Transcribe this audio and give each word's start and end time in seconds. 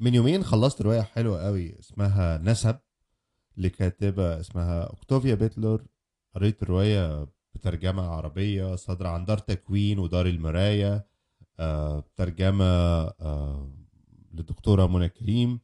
من 0.00 0.14
يومين 0.14 0.44
خلصت 0.44 0.82
رواية 0.82 1.00
حلوة 1.00 1.44
قوي 1.44 1.78
اسمها 1.78 2.38
نسب 2.38 2.78
لكاتبة 3.56 4.40
اسمها 4.40 4.82
أوكتوفيا 4.82 5.34
بيتلر. 5.34 5.84
قريت 6.34 6.62
الرواية 6.62 7.26
بترجمة 7.54 8.02
عربية 8.02 8.74
صادرة 8.76 9.08
عن 9.08 9.24
دار 9.24 9.38
تكوين 9.38 9.98
ودار 9.98 10.26
المراية 10.26 11.06
آه، 11.60 12.04
ترجمة 12.16 12.64
آه، 12.64 13.72
للدكتورة 14.32 14.86
منى 14.86 15.08
كريم. 15.08 15.60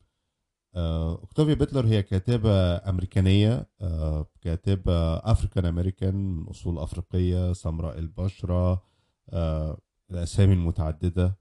آه، 0.75 1.13
أوكتوفيا 1.13 1.55
بيتلر 1.55 1.87
هي 1.87 2.03
كاتبة 2.03 2.51
أمريكانية 2.77 3.67
آه، 3.81 4.27
كاتبة 4.43 5.17
أفريكان 5.17 5.65
أمريكان 5.67 6.15
من 6.15 6.47
أصول 6.49 6.79
أفريقية 6.79 7.53
سمراء 7.53 7.99
البشرة 7.99 8.83
آه، 9.31 9.79
الأسامي 10.11 10.53
المتعددة. 10.53 11.39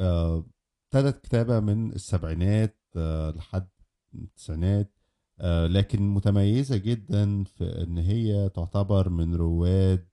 آه، 0.00 0.44
ابتدت 0.94 1.24
كتابة 1.24 1.60
من 1.60 1.92
السبعينات 1.92 2.78
آه، 2.96 3.30
لحد 3.30 3.68
التسعينات 4.14 4.92
آه، 5.40 5.66
لكن 5.66 6.02
متميزة 6.14 6.76
جدا 6.76 7.44
في 7.44 7.82
إن 7.82 7.98
هي 7.98 8.48
تعتبر 8.48 9.08
من 9.08 9.34
رواد 9.34 10.08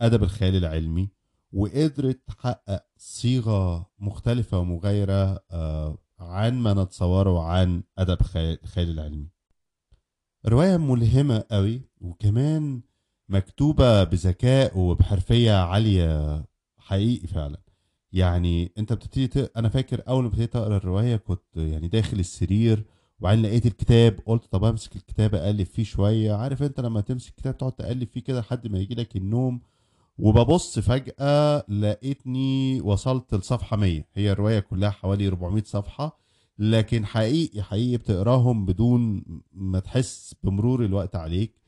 أدب 0.00 0.22
الخيال 0.22 0.56
العلمي 0.56 1.10
وقدرت 1.52 2.20
تحقق 2.26 2.86
صيغة 2.96 3.90
مختلفة 3.98 4.58
ومغايرة 4.58 5.44
آه، 5.50 5.98
عن 6.20 6.58
ما 6.58 6.74
نتصوره 6.74 7.42
عن 7.42 7.82
الخيال 7.98 8.58
الخيال 8.62 8.90
العلمي. 8.90 9.28
رواية 10.46 10.76
ملهمة 10.76 11.44
قوي 11.50 11.82
وكمان 12.00 12.82
مكتوبة 13.28 14.04
بذكاء 14.04 14.78
وبحرفية 14.78 15.52
عالية 15.52 16.44
حقيقي 16.78 17.26
فعلا. 17.26 17.69
يعني 18.12 18.72
انت 18.78 18.92
بتبتدي 18.92 19.26
ت... 19.28 19.52
أنا 19.56 19.68
فاكر 19.68 20.02
اول 20.08 20.22
ما 20.22 20.28
ابتديت 20.28 20.56
اقرأ 20.56 20.76
الرواية 20.76 21.16
كنت 21.16 21.42
يعني 21.56 21.88
داخل 21.88 22.18
السرير 22.18 22.84
وبعدين 23.20 23.42
لقيت 23.44 23.66
الكتاب 23.66 24.20
قلت 24.26 24.44
طب 24.52 24.64
امسك 24.64 24.96
الكتاب 24.96 25.34
اقلب 25.34 25.66
فيه 25.66 25.84
شوية. 25.84 26.32
عارف 26.32 26.62
انت 26.62 26.80
لما 26.80 27.00
تمسك 27.00 27.28
الكتاب 27.30 27.56
تقعد 27.56 27.72
تقلب 27.72 28.08
فيه 28.08 28.20
كده 28.22 28.40
لحد 28.40 28.66
ما 28.68 28.78
يجي 28.78 28.94
لك 28.94 29.16
النوم 29.16 29.60
وببص 30.18 30.78
فجأة 30.78 31.64
لقيتني 31.68 32.80
وصلت 32.80 33.34
لصفحة 33.34 33.76
100 33.76 34.04
هي 34.14 34.32
الرواية 34.32 34.60
كلها 34.60 34.90
حوالي 34.90 35.28
400 35.28 35.62
صفحة 35.66 36.18
لكن 36.58 37.06
حقيقي 37.06 37.62
حقيقي 37.62 37.96
بتقراهم 37.96 38.66
بدون 38.66 39.24
ما 39.52 39.80
تحس 39.80 40.34
بمرور 40.42 40.84
الوقت 40.84 41.16
عليك. 41.16 41.60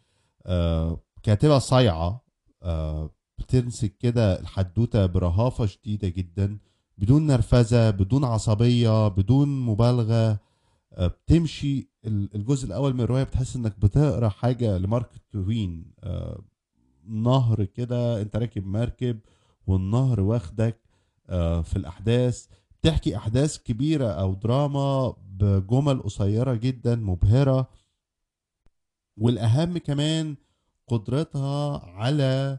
آه 0.47 1.01
كاتبة 1.23 1.59
صايعة. 1.59 2.25
آه 2.63 3.11
بتمسك 3.39 3.97
كده 3.99 4.41
الحدوتة 4.41 5.07
برهافة 5.07 5.67
شديدة 5.67 6.09
جدا 6.09 6.59
بدون 6.99 7.27
نرفزة 7.27 7.91
بدون 7.91 8.25
عصبية 8.25 9.09
بدون 9.09 9.61
مبالغة 9.61 10.41
آه، 10.93 11.07
بتمشي 11.07 11.89
ال- 12.05 12.35
الجزء 12.35 12.67
الأول 12.67 12.95
من 12.95 13.01
الرواية 13.01 13.23
بتحس 13.23 13.57
إنك 13.57 13.79
بتقرأ 13.79 14.29
حاجة 14.29 14.79
لمارك 14.79 15.11
توين 15.33 15.93
آه، 16.05 16.43
نهر 17.09 17.65
كده 17.65 18.23
أنت 18.23 18.37
راكب 18.37 18.67
مركب 18.67 19.19
والنهر 19.67 20.21
واخدك 20.21 20.81
آه، 21.29 21.63
في 21.63 21.77
الأحداث 21.77 22.47
بتحكي 22.81 23.17
أحداث 23.17 23.59
كبيرة 23.59 24.07
أو 24.07 24.35
دراما 24.35 25.15
بجمل 25.33 26.03
قصيرة 26.03 26.55
جدا 26.55 26.95
مبهرة. 26.97 27.69
والأهم 29.17 29.79
كمان 29.79 30.37
قدرتها 30.89 31.79
على 31.79 32.59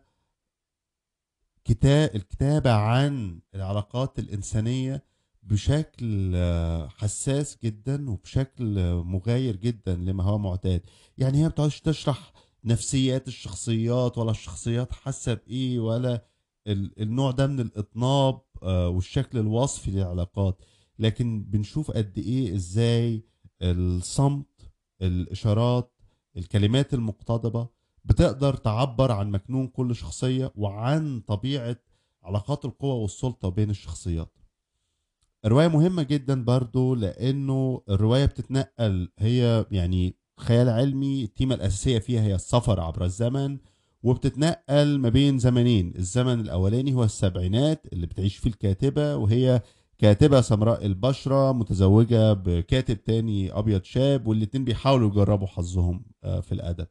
كتاب 1.66 2.16
الكتابة 2.16 2.72
عن 2.74 3.40
العلاقات 3.56 4.20
الإنسانية 4.20 5.04
بشكل 5.44 6.32
آه، 6.36 6.88
حساس 6.88 7.58
جدا 7.64 8.10
وبشكل 8.12 8.80
آه، 8.80 9.04
مغاير 9.04 9.56
جدا 9.56 9.96
لما 9.96 10.24
هو 10.24 10.38
معتاد. 10.38 10.82
يعني 11.18 11.38
هي 11.38 11.42
ما 11.44 11.48
بتقعدش 11.50 11.82
تشرح 11.82 12.34
نفسيات 12.64 13.28
الشخصيات 13.28 14.18
ولا 14.18 14.32
الشخصيات 14.32 14.92
حاسة 14.94 15.34
بإيه 15.34 15.80
ولا 15.80 16.26
ال- 16.68 17.02
النوع 17.02 17.32
ده 17.32 17.48
من 17.48 17.60
الإطناب 17.60 18.42
آه، 18.64 18.90
والشكل 18.90 19.38
الوصفي 19.38 19.92
للعلاقات. 19.92 20.62
لكن 21.00 21.44
بنشوف 21.44 21.92
قد 21.92 22.18
إيه 22.18 22.56
إزاي 22.56 23.24
الصمت 23.62 24.72
الإشارات 25.02 25.92
الكلمات 26.38 26.94
المقتضبة 26.94 27.68
بتقدر 28.06 28.56
تعبر 28.56 29.12
عن 29.12 29.32
مكنون 29.32 29.68
كل 29.68 29.96
شخصية 29.96 30.52
وعن 30.56 31.20
طبيعة 31.28 31.78
علاقات 32.24 32.66
القوة 32.66 32.94
والسلطة 32.94 33.50
بين 33.50 33.70
الشخصيات. 33.70 34.32
الرواية 35.46 35.68
مهمة 35.68 36.04
جدا 36.04 36.44
برضو 36.44 36.96
لأنه 36.96 37.82
الرواية 37.90 38.26
بتتنقل 38.26 39.10
هي 39.20 39.66
يعني 39.72 40.16
خيال 40.38 40.70
علمي 40.70 41.24
التيمة 41.24 41.56
الأساسية 41.56 42.00
فيها 42.00 42.22
هي 42.22 42.36
السفر 42.36 42.80
عبر 42.80 43.06
الزمن 43.06 43.58
وبتتنقل 44.04 45.00
ما 45.00 45.10
بين 45.10 45.40
زمنين 45.40 45.94
الزمن 45.96 46.40
الأولاني 46.40 46.94
هو 46.94 47.04
السبعينات 47.04 47.86
اللي 47.94 48.08
بتعيش 48.08 48.38
فيه 48.38 48.50
الكاتبة 48.50 49.16
وهي 49.16 49.62
كاتبة 49.98 50.42
سمراء 50.42 50.86
البشرة 50.86 51.52
متزوجة 51.52 52.34
بكاتب 52.34 53.04
تاني 53.04 53.52
أبيض 53.52 53.84
شاب 53.84 54.28
والاتنين 54.28 54.66
بيحاولوا 54.66 55.10
يجربوا 55.10 55.48
حظهم 55.48 56.06
آه، 56.24 56.40
في 56.40 56.52
الأدب. 56.52 56.88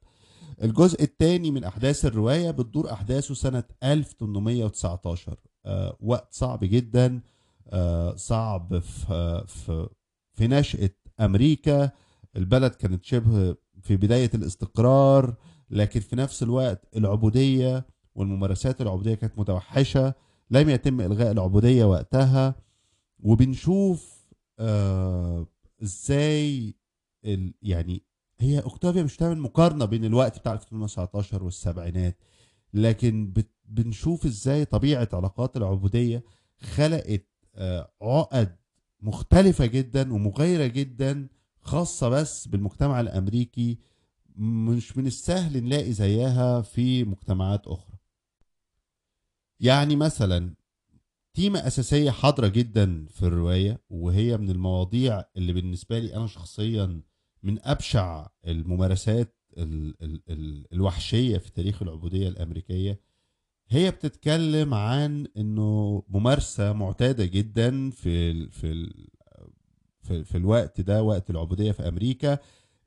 الجزء 0.62 1.02
الثاني 1.02 1.50
من 1.50 1.64
أحداث 1.64 2.04
الرواية 2.06 2.50
بتدور 2.50 2.92
أحداثه 2.92 3.34
سنة 3.34 3.64
1819 3.82 5.36
آه 5.66 5.96
وقت 6.00 6.34
صعب 6.34 6.60
جدا. 6.62 7.20
آه 7.68 8.16
صعب 8.16 8.78
في 8.78 9.44
في 9.46 9.88
في 10.34 10.48
نشأة 10.48 10.90
أمريكا. 11.20 11.90
البلد 12.36 12.74
كانت 12.74 13.04
شبه 13.04 13.54
في 13.82 13.96
بداية 13.96 14.30
الاستقرار 14.34 15.34
لكن 15.70 16.00
في 16.00 16.16
نفس 16.16 16.42
الوقت 16.42 16.96
العبودية 16.96 17.86
والممارسات 18.14 18.80
العبودية 18.80 19.14
كانت 19.14 19.38
متوحشة. 19.38 20.14
لم 20.50 20.68
يتم 20.70 21.00
إلغاء 21.00 21.32
العبودية 21.32 21.84
وقتها. 21.84 22.54
وبنشوف 23.20 24.22
آه 24.58 25.46
إزاي 25.82 26.74
يعني 27.62 28.02
هي 28.42 28.58
أوكتافيا 28.60 29.02
مش 29.02 29.16
بتعمل 29.16 29.38
مقارنة 29.38 29.84
بين 29.84 30.04
الوقت 30.04 30.38
بتاع 30.38 30.52
1919 30.52 31.44
والسبعينات 31.44 32.18
لكن 32.74 33.32
بنشوف 33.64 34.26
إزاي 34.26 34.64
طبيعة 34.64 35.08
علاقات 35.12 35.56
العبودية 35.56 36.24
خلقت 36.60 37.26
آه، 37.54 37.92
عقد 38.02 38.56
مختلفة 39.00 39.66
جدا 39.66 40.12
ومغايرة 40.12 40.66
جدا 40.66 41.28
خاصة 41.60 42.08
بس 42.08 42.48
بالمجتمع 42.48 43.00
الأمريكي 43.00 43.78
مش 44.36 44.96
من 44.96 45.06
السهل 45.06 45.64
نلاقي 45.64 45.92
زيها 45.92 46.60
في 46.60 47.04
مجتمعات 47.04 47.66
أخرى. 47.66 47.96
يعني 49.60 49.96
مثلا 49.96 50.54
تيمة 51.34 51.66
أساسية 51.66 52.10
حاضرة 52.10 52.48
جدا 52.48 53.06
في 53.10 53.22
الرواية 53.22 53.80
وهي 53.90 54.36
من 54.36 54.50
المواضيع 54.50 55.24
اللي 55.36 55.52
بالنسبة 55.52 55.98
لي 55.98 56.16
أنا 56.16 56.26
شخصيا 56.26 57.02
من 57.42 57.58
أبشع 57.62 58.26
الممارسات 58.46 59.36
ال 59.58 60.02
ال 60.02 60.22
ال 60.28 60.66
الوحشية 60.72 61.38
في 61.38 61.52
تاريخ 61.52 61.82
العبودية 61.82 62.28
الأمريكية. 62.28 63.00
هي 63.68 63.90
بتتكلم 63.90 64.74
عن 64.74 65.26
إنه 65.36 66.02
ممارسة 66.08 66.72
معتادة 66.72 67.24
جدا 67.24 67.90
في 67.90 68.30
ال 68.30 68.50
في 68.52 68.72
ال 68.72 69.08
في, 70.02 70.24
في 70.24 70.36
الوقت 70.38 70.80
ده 70.80 71.02
وقت 71.02 71.30
العبودية 71.30 71.72
في 71.72 71.88
أمريكا 71.88 72.38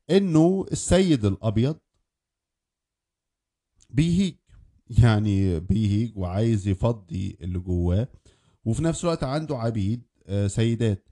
إنه 0.10 0.66
السيد 0.72 1.26
الأبيض 1.26 1.78
بيهيج. 3.90 4.36
يعني 5.04 5.60
بيهيج 5.60 6.18
وعايز 6.18 6.68
يفضي 6.68 7.38
اللي 7.42 7.60
جواه 7.60 8.08
وفي 8.66 8.84
نفس 8.84 9.04
الوقت 9.04 9.24
عنده 9.24 9.58
عبيد 9.58 10.04
آه، 10.28 10.48
سيدات. 10.48 11.08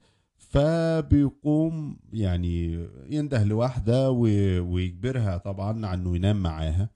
فبيقوم 0.54 1.96
يعني 2.12 2.88
ينده 3.10 3.44
لواحدة 3.44 4.10
ويجبرها 4.10 5.36
طبعا 5.38 5.86
على 5.86 6.00
إنه 6.00 6.16
ينام 6.16 6.42
معاها. 6.42 6.90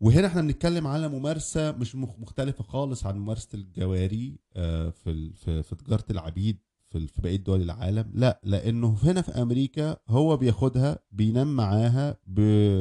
وهنا 0.00 0.26
إحنا 0.26 0.40
بنتكلم 0.42 0.86
على 0.86 1.08
ممارسة 1.08 1.72
مش 1.72 1.94
مخ- 1.96 2.18
مختلفة 2.18 2.64
خالص 2.64 3.06
عن 3.06 3.18
ممارسة 3.18 3.48
الجواري 3.54 4.38
آه، 4.56 4.90
في 4.90 5.32
في 5.62 5.74
تجارة 5.76 6.04
العبيد 6.10 6.58
في 6.90 7.08
بقية 7.22 7.36
دول 7.36 7.62
العالم. 7.62 8.10
لا 8.14 8.40
لأنه 8.44 8.96
هنا 9.02 9.22
في 9.22 9.30
أمريكا 9.42 9.96
هو 10.08 10.36
بياخدها 10.36 10.98
بينام 11.12 11.56
معاها 11.56 12.16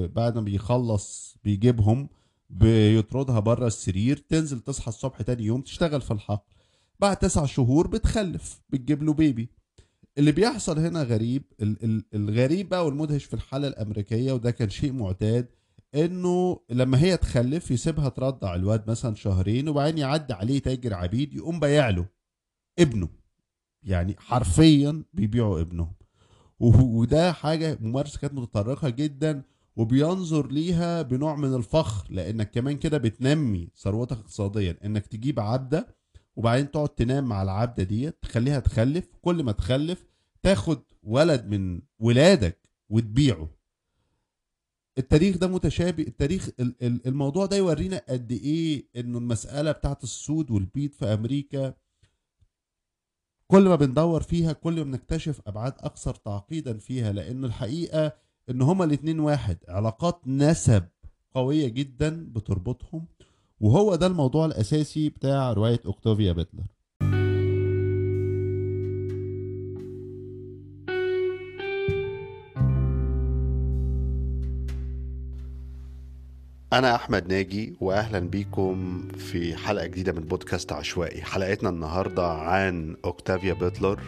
بعد 0.08 0.36
ما 0.36 0.42
بيخلص 0.42 1.38
بيجيبهم 1.44 2.10
بيطردها 2.50 3.40
بره 3.40 3.68
السرير 3.68 4.18
تنزل 4.18 4.60
تصحى 4.60 4.88
الصبح 4.90 5.22
تاني 5.22 5.44
يوم 5.44 5.62
تشتغل 5.62 6.02
في 6.02 6.12
الحقل. 6.12 6.59
بعد 7.00 7.18
تسع 7.18 7.46
شهور 7.46 7.88
بتخلف 7.88 8.62
بتجيب 8.70 9.04
له 9.04 9.14
بيبي 9.14 9.50
اللي 10.18 10.32
بيحصل 10.32 10.80
هنا 10.80 11.04
غريب 11.04 11.44
ال- 11.62 11.84
ال- 11.84 12.06
الغريب 12.14 12.70
بقى 12.70 12.86
والمدهش 12.86 13.24
في 13.26 13.34
الحالة 13.34 13.68
الأمريكية 13.68 14.32
وده 14.34 14.52
كان 14.52 14.70
شيء 14.70 14.92
معتاد 14.94 15.48
إنه 15.96 16.60
لما 16.70 17.02
هي 17.02 17.18
تخلف 17.18 17.72
يسيبها 17.72 18.10
ترضع 18.10 18.56
الواد 18.56 18.90
مثلا 18.90 19.16
شهرين 19.16 19.70
وبعدين 19.70 19.98
يعدي 19.98 20.34
عليه 20.34 20.60
تاجر 20.60 20.94
عبيد 20.94 21.34
يقوم 21.34 21.60
بايع 21.60 21.90
له 21.90 22.06
ابنه. 22.80 23.10
يعني 23.84 24.16
حرفيا 24.20 25.04
بيبيعوا 25.14 25.62
ابنهم. 25.62 25.94
وده 26.60 27.32
حاجة 27.32 27.78
ممارسة 27.82 28.20
كانت 28.20 28.34
متطرقة 28.34 28.90
جدا 28.90 29.42
وبينظر 29.76 30.52
ليها 30.52 31.02
بنوع 31.02 31.36
من 31.36 31.54
الفخر 31.56 32.12
لأنك 32.12 32.52
كمان 32.52 32.78
كده 32.78 32.98
بتنمي 32.98 33.70
ثروتك 33.78 34.18
اقتصاديا. 34.18 34.78
إنك 34.86 35.08
تجيب 35.08 35.40
عبدة 35.40 35.99
وبعدين 36.40 36.72
تقعد 36.72 36.90
تنام 36.90 37.24
مع 37.24 37.42
العبدة 37.42 37.84
ديت 37.84 38.18
تخليها 38.22 38.60
تخلف 38.60 39.10
كل 39.22 39.44
ما 39.44 39.52
تخلف 39.52 40.06
تاخد 40.44 40.82
ولد 41.04 41.46
من 41.46 41.82
ولادك 42.00 42.60
وتبيعه. 42.90 43.50
التاريخ 44.98 45.38
ده 45.38 45.48
متشابه 45.48 46.04
التاريخ 46.04 46.50
ال- 46.60 46.76
ال- 46.84 47.08
الموضوع 47.08 47.46
ده 47.46 47.58
يورينا 47.58 48.02
قد 48.10 48.32
إيه 48.32 48.86
إنه 48.96 49.18
المسألة 49.18 49.72
بتاعت 49.72 50.04
السود 50.04 50.52
والبيض 50.52 50.92
في 50.92 51.06
أمريكا 51.06 51.74
كل 53.48 53.68
ما 53.68 53.76
بندور 53.76 54.22
فيها 54.24 54.54
كل 54.54 54.76
ما 54.76 54.84
بنكتشف 54.84 55.42
أبعاد 55.48 55.74
أكثر 55.80 56.16
تعقيدا 56.16 56.78
فيها 56.78 57.12
لأن 57.12 57.46
الحقيقة 57.46 58.14
إن 58.50 58.62
هما 58.62 58.86
الاتنين 58.86 59.20
واحد 59.20 59.58
علاقات 59.68 60.22
نسب 60.28 60.86
قوية 61.34 61.68
جدا 61.68 62.26
بتربطهم 62.34 63.06
وهو 63.62 63.96
ده 63.96 64.08
الموضوع 64.08 64.46
الأساسي 64.46 65.10
بتاع 65.10 65.54
رواية 65.54 65.80
أوكتافيا 65.86 66.32
بيتلر. 66.32 66.64
أنا 76.74 76.96
أحمد 76.96 77.28
ناجي 77.28 77.76
وأهلا 77.82 78.20
بيكم 78.20 79.08
في 79.08 79.56
حلقة 79.56 79.86
جديدة 79.86 80.12
من 80.12 80.22
بودكاست 80.22 80.72
عشوائي. 80.72 81.22
حلقتنا 81.22 81.70
النهاردة 81.70 82.28
عن 82.28 82.96
أوكتافيا 83.06 83.54
بيتلر 83.54 84.00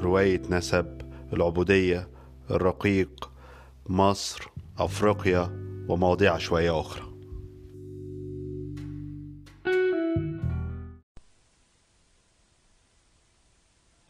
رواية 0.00 0.42
نسب 0.50 1.00
العبودية 1.32 2.08
الرقيق 2.50 3.30
مصر 3.88 4.48
أفريقيا 4.78 5.50
ومواضيع 5.88 6.34
عشوائية 6.34 6.80
أخرى. 6.80 7.09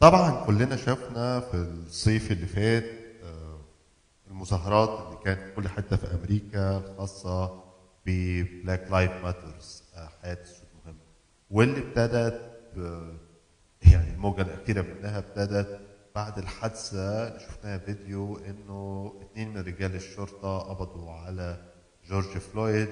طبعا 0.01 0.45
كلنا 0.45 0.75
شفنا 0.75 1.39
في 1.39 1.53
الصيف 1.53 2.31
اللي 2.31 2.45
فات 2.47 2.83
آه، 3.23 3.59
المظاهرات 4.27 4.89
اللي 5.07 5.19
كانت 5.25 5.39
في 5.39 5.55
كل 5.55 5.67
حتة 5.69 5.95
في 5.95 6.13
أمريكا 6.13 6.77
الخاصة 6.77 7.63
ب 8.05 8.19
Black 8.19 8.91
Lives 8.91 9.11
Matter 9.23 9.83
حياة 10.21 10.37
السود 10.41 10.67
مهمه 10.85 10.99
واللي 11.51 11.79
ابتدت 11.79 12.41
يعني 13.91 14.13
الموجة 14.13 14.41
الأخيرة 14.41 14.81
منها 14.81 15.17
ابتدت 15.17 15.79
بعد 16.15 16.37
الحادثة 16.37 17.37
شفناها 17.37 17.77
فيديو 17.77 18.37
إنه 18.37 19.13
اثنين 19.21 19.49
من 19.53 19.57
رجال 19.61 19.95
الشرطة 19.95 20.59
قبضوا 20.59 21.11
على 21.11 21.57
جورج 22.09 22.25
فلويد 22.25 22.89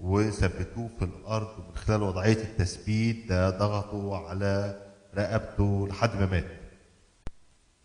وثبتوه 0.00 0.90
في 0.98 1.04
الأرض 1.04 1.48
ومن 1.58 1.76
خلال 1.76 2.02
وضعية 2.02 2.32
التثبيت 2.42 3.28
ده 3.28 3.50
ضغطوا 3.50 4.16
على 4.16 4.80
رقبته 5.16 5.88
لحد 5.90 6.20
ما 6.20 6.26
مات. 6.26 6.44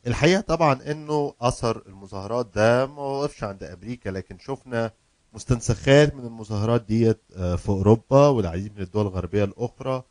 الحقيقة 0.07 0.41
طبعا 0.41 0.91
إنه 0.91 1.33
أثر 1.41 1.83
المظاهرات 1.87 2.47
ده 2.55 2.85
ما 2.85 3.01
وقفش 3.01 3.43
عند 3.43 3.63
أمريكا 3.63 4.09
لكن 4.09 4.37
شفنا 4.39 4.91
مستنسخات 5.33 6.15
من 6.15 6.25
المظاهرات 6.25 6.85
ديت 6.85 7.21
آه، 7.37 7.55
في 7.55 7.69
أوروبا 7.69 8.27
والعديد 8.27 8.75
من 8.75 8.81
الدول 8.81 9.05
الغربية 9.07 9.43
الأخرى. 9.43 10.03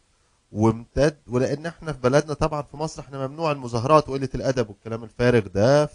وامتد 0.52 1.16
ولأن 1.26 1.66
إحنا 1.66 1.92
في 1.92 1.98
بلدنا 2.00 2.34
طبعا 2.34 2.62
في 2.62 2.76
مصر 2.76 3.02
إحنا 3.02 3.26
ممنوع 3.26 3.52
المظاهرات 3.52 4.08
وقلة 4.08 4.28
الأدب 4.34 4.68
والكلام 4.70 5.04
الفارغ 5.04 5.46
ده. 5.46 5.86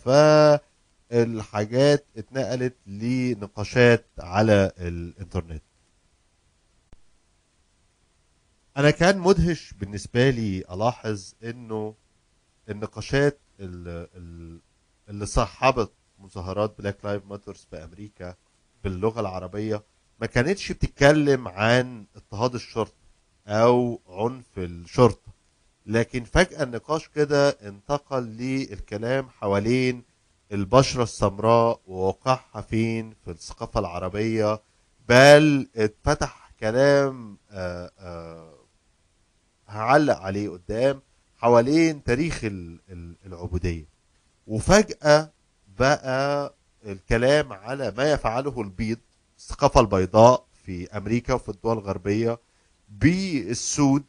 فالحاجات 1.12 2.06
اتنقلت 2.18 2.75
لنقاشات 2.88 4.06
على 4.19 4.71
الإنترنت. 4.80 5.63
أنا 8.77 8.92
كان 8.92 9.18
مدهش 9.19 9.74
بالنسبة 9.74 10.30
لي 10.30 10.57
ألاحظ 10.71 11.33
إنه 11.44 11.95
النقاشات 12.69 13.39
ال- 13.60 14.07
ال- 14.16 14.60
اللي 15.10 15.25
صاحبت 15.25 15.92
مظاهرات 16.19 16.77
Black 16.79 16.97
Lives 17.06 17.25
Matter 17.25 17.67
في 17.71 17.83
أمريكا 17.83 18.36
باللغة 18.83 19.19
العربية 19.19 19.83
ما 20.21 20.25
كانتش 20.27 20.71
بتتكلم 20.71 21.48
عن 21.48 22.06
اضطهاد 22.16 22.54
الشرطة 22.56 22.94
أو 23.48 24.01
عنف 24.07 24.45
الشرطة. 24.57 25.31
لكن 25.86 26.24
فجأة 26.24 26.63
النقاش 26.63 27.07
كده 27.07 27.50
انتقل 27.50 28.24
للكلام 28.24 29.30
حوالين 29.30 30.04
البشرة 30.51 31.04
السمراء 31.04 31.80
ووقعها 31.88 32.62
فين 32.62 33.13
في 33.25 33.31
الثقافة 33.31 33.80
العربية 33.80 34.62
بل 35.10 35.68
اتفتح 35.75 36.51
كلام 36.60 37.38
آآ 37.51 37.92
آآ 38.00 38.58
هعلق 39.69 40.18
عليه 40.18 40.50
قدام 40.50 41.01
حوالين 41.38 42.04
تاريخ 42.04 42.44
ال- 42.44 42.80
ال- 42.89 43.16
العبودية. 43.25 43.86
وفجأة 44.48 45.30
بقى 45.80 46.54
الكلام 46.86 47.54
على 47.54 47.94
ما 47.98 48.12
يفعله 48.12 48.62
البيض 48.62 48.98
الثقافة 49.38 49.81
البيضاء 49.81 50.45
في 50.66 50.98
أمريكا 50.98 51.33
وفي 51.33 51.50
الدول 51.50 51.77
الغربية 51.77 52.39
بالسود. 52.89 54.04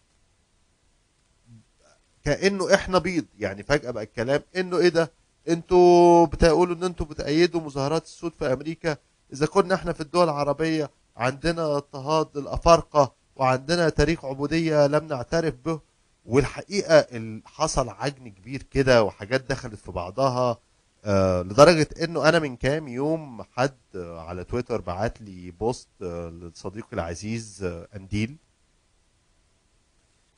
كأنه 2.25 2.75
إحنا 2.75 2.99
بيض. 2.99 3.25
يعني 3.39 3.63
فجأة 3.63 3.91
بقى 3.91 4.05
الكلام 4.05 4.43
إنه 4.57 4.79
إيه 4.79 4.89
ده؟ 4.89 5.11
إنتوا 5.49 6.27
بتقولوا 6.27 6.77
إن 6.77 6.85
إنتوا 6.85 7.07
بتأيدوا 7.07 7.61
مظاهرات 7.61 8.05
السود 8.05 8.33
في 8.39 8.53
أمريكا؟ 8.53 8.97
إذا 9.33 9.47
كنا 9.47 9.75
إحنا 9.75 9.93
في 9.93 10.01
الدول 10.01 10.25
العربية 10.25 10.91
عندنا 11.17 11.77
اضطهاد 11.77 12.37
الأفارقة 12.37 13.13
وعندنا 13.45 13.89
تاريخ 13.89 14.25
عبودية 14.25 14.87
لم 14.87 15.07
نعترف 15.07 15.55
به 15.65 15.81
والحقيقة 16.25 16.95
ال- 16.99 17.43
حصل 17.47 17.89
عجن 17.89 18.29
كبير 18.29 18.63
كده 18.63 19.03
وحاجات 19.03 19.51
دخلت 19.51 19.75
في 19.75 19.93
بعضها 19.93 20.59
آه 21.05 21.43
لدرجة 21.43 21.89
إنه 22.05 22.29
أنا 22.29 22.39
من 22.39 22.57
كام 22.57 22.89
يوم 22.89 23.43
حد 23.43 23.77
على 23.97 24.45
تويتر 24.45 24.81
بعت 24.81 25.21
لي 25.23 25.51
post 25.51 25.89
آه 26.03 26.29
لصديقي 26.31 26.89
العزيز 26.93 27.63
آه 27.65 27.89
أنديل. 27.97 28.37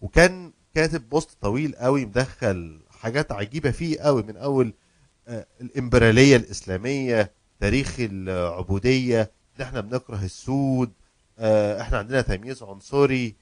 وكان 0.01 0.53
كاتب 0.75 1.09
post 1.09 1.31
طويل 1.41 1.75
قوي 1.77 2.07
مدخل 2.07 2.81
حاجات 2.91 3.33
عجيبة 3.33 3.71
فيه 3.71 4.01
قوي 4.01 4.23
من 4.23 4.37
أول 4.37 4.75
الإمبرالية 5.61 6.37
الإسلامية 6.37 7.33
تاريخ 7.61 7.97
العبودية 7.99 9.31
إن 9.57 9.63
إحنا 9.65 9.81
بنكره 9.81 10.25
السود 10.25 10.93
إحنا 11.39 11.99
عندنا 11.99 12.21
تمييز 12.21 12.63
عنصري. 12.63 13.37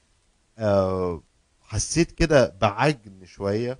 آه، 0.57 1.21
حسيت 1.61 2.11
كده 2.11 2.55
بعجن 2.61 3.25
شوية 3.25 3.79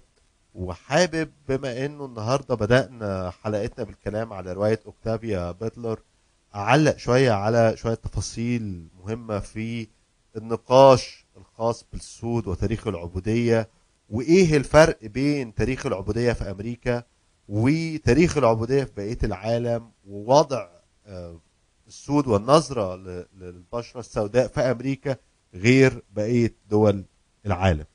وحابب 0.53 1.31
بما 1.49 1.85
إنه 1.85 2.05
النهارده 2.05 2.55
بدأنا 2.55 3.29
حلقتنا 3.43 3.85
بالكلام 3.85 4.33
على 4.33 4.53
رواية 4.53 4.79
أوكتافيا 4.85 5.51
بيتلر 5.51 5.99
أعلق 6.55 6.97
شوية 6.97 7.31
على 7.31 7.77
شوية 7.77 7.93
تفاصيل 7.93 8.87
مهمة 9.03 9.39
في 9.39 9.87
النقاش 10.37 11.25
الخاص 11.37 11.85
بالسود 11.93 12.47
وتاريخ 12.47 12.87
العبودية 12.87 13.69
وإيه 14.09 14.57
الفرق 14.57 15.05
بين 15.05 15.53
تاريخ 15.55 15.85
العبودية 15.85 16.33
في 16.33 16.51
أمريكا 16.51 17.03
وتاريخ 17.49 18.37
العبودية 18.37 18.83
في 18.83 18.91
بقية 18.97 19.17
العالم 19.23 19.91
ووضع 20.07 20.67
آه، 21.05 21.39
السود 21.91 22.27
والنظرة 22.27 22.95
للبشرة 23.37 23.99
السوداء 23.99 24.47
في 24.47 24.61
أمريكا 24.61 25.15
غير 25.53 26.03
بقية 26.11 26.55
دول 26.69 27.05
العالم. 27.45 27.85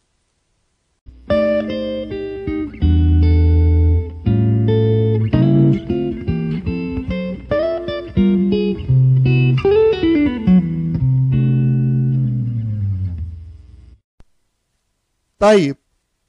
طيب 15.38 15.76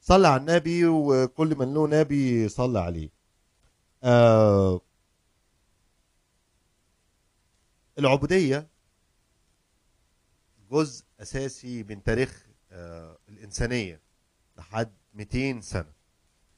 صلى 0.02 0.28
على 0.28 0.42
النبي 0.42 0.86
وكل 0.86 1.56
من 1.56 1.74
له 1.74 1.88
نبي 1.88 2.50
صلى 2.50 2.80
عليه. 2.80 3.10
آه 4.04 4.82
العبودية 8.00 8.68
جزء 10.72 11.06
أساسي 11.20 11.84
من 11.84 12.04
تاريخ 12.04 12.48
آه 12.72 13.18
الإنسانية 13.30 14.02
لحد 14.58 14.94
200 15.14 15.62
سنة. 15.62 15.94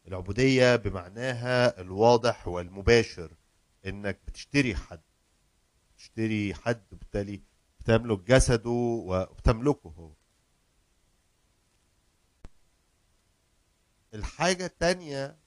العبودية 0.08 0.76
بمعناها 0.76 1.82
الواضح 1.82 2.48
والمباشر 2.48 3.32
إنك 3.86 4.20
بتشتري 4.28 4.76
حد. 4.76 5.02
تشتري 5.98 6.54
حد 6.54 6.84
بالتالي 6.92 7.42
بتملك 7.80 8.20
جسده 8.20 8.70
وبتملكه 8.70 9.90
هو. 9.90 10.12
الحاجة 14.14 14.66
التانية 14.66 15.38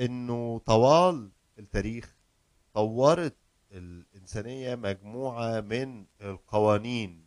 إنه 0.00 0.58
طوال 0.58 1.30
التاريخ 1.58 2.16
طورت 2.74 3.36
الإنسانية 3.72 4.74
مجموعة 4.74 5.60
من 5.60 6.06
القوانين 6.20 7.26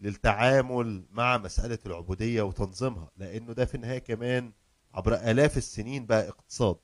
للتعامل 0.00 1.04
مع 1.10 1.38
مسألة 1.38 1.78
العبودية 1.86 2.42
وتنظيمها 2.42 3.10
لأنه 3.16 3.52
ده 3.52 3.64
في 3.64 3.74
النهاية 3.74 3.98
كمان 3.98 4.52
عبر 4.94 5.14
آلاف 5.14 5.56
السنين 5.56 6.06
بقى 6.06 6.28
اقتصاد. 6.28 6.76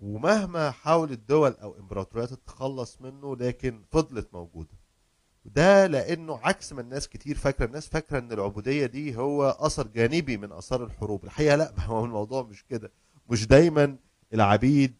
ومهما 0.00 0.70
حاولت 0.70 1.18
دول 1.28 1.52
أو 1.52 1.78
إمبراطوريات 1.78 2.28
تتخلص 2.32 3.00
منه 3.00 3.36
لكن 3.36 3.84
فضلت 3.92 4.28
موجودة. 4.34 4.74
ده 5.44 5.86
لأنه 5.86 6.38
عكس 6.38 6.72
ما 6.72 6.80
الناس 6.80 7.08
كتير 7.08 7.36
فاكرة. 7.36 7.64
الناس 7.66 7.88
فاكرة 7.88 8.18
أن 8.18 8.32
العبودية 8.32 8.86
دي 8.86 9.16
هو 9.16 9.56
أثر 9.58 9.86
جانبي 9.86 10.36
من 10.36 10.52
آثار 10.52 10.84
الحروب. 10.84 11.24
الحقيقة 11.24 11.56
لا 11.56 11.74
هو 11.80 12.04
الموضوع 12.04 12.42
مش 12.42 12.64
كده. 12.64 12.92
مش 13.30 13.46
دايما 13.46 13.96
العبيد 14.34 14.94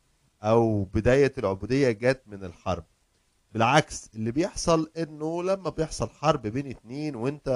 أو 0.45 0.85
بداية 0.85 1.33
العبودية 1.39 1.91
جت 1.91 2.23
من 2.27 2.45
الحرب. 2.45 2.85
بالعكس 3.53 4.11
اللي 4.15 4.31
بيحصل 4.33 4.91
إنه 4.97 5.43
لما 5.43 5.71
بيحصل 5.71 6.09
حرب 6.11 6.43
بين 6.47 6.71
اتنين 6.71 7.17
وإنت 7.17 7.49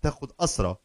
بتاخد 0.00 0.32
اسرى 0.40 0.76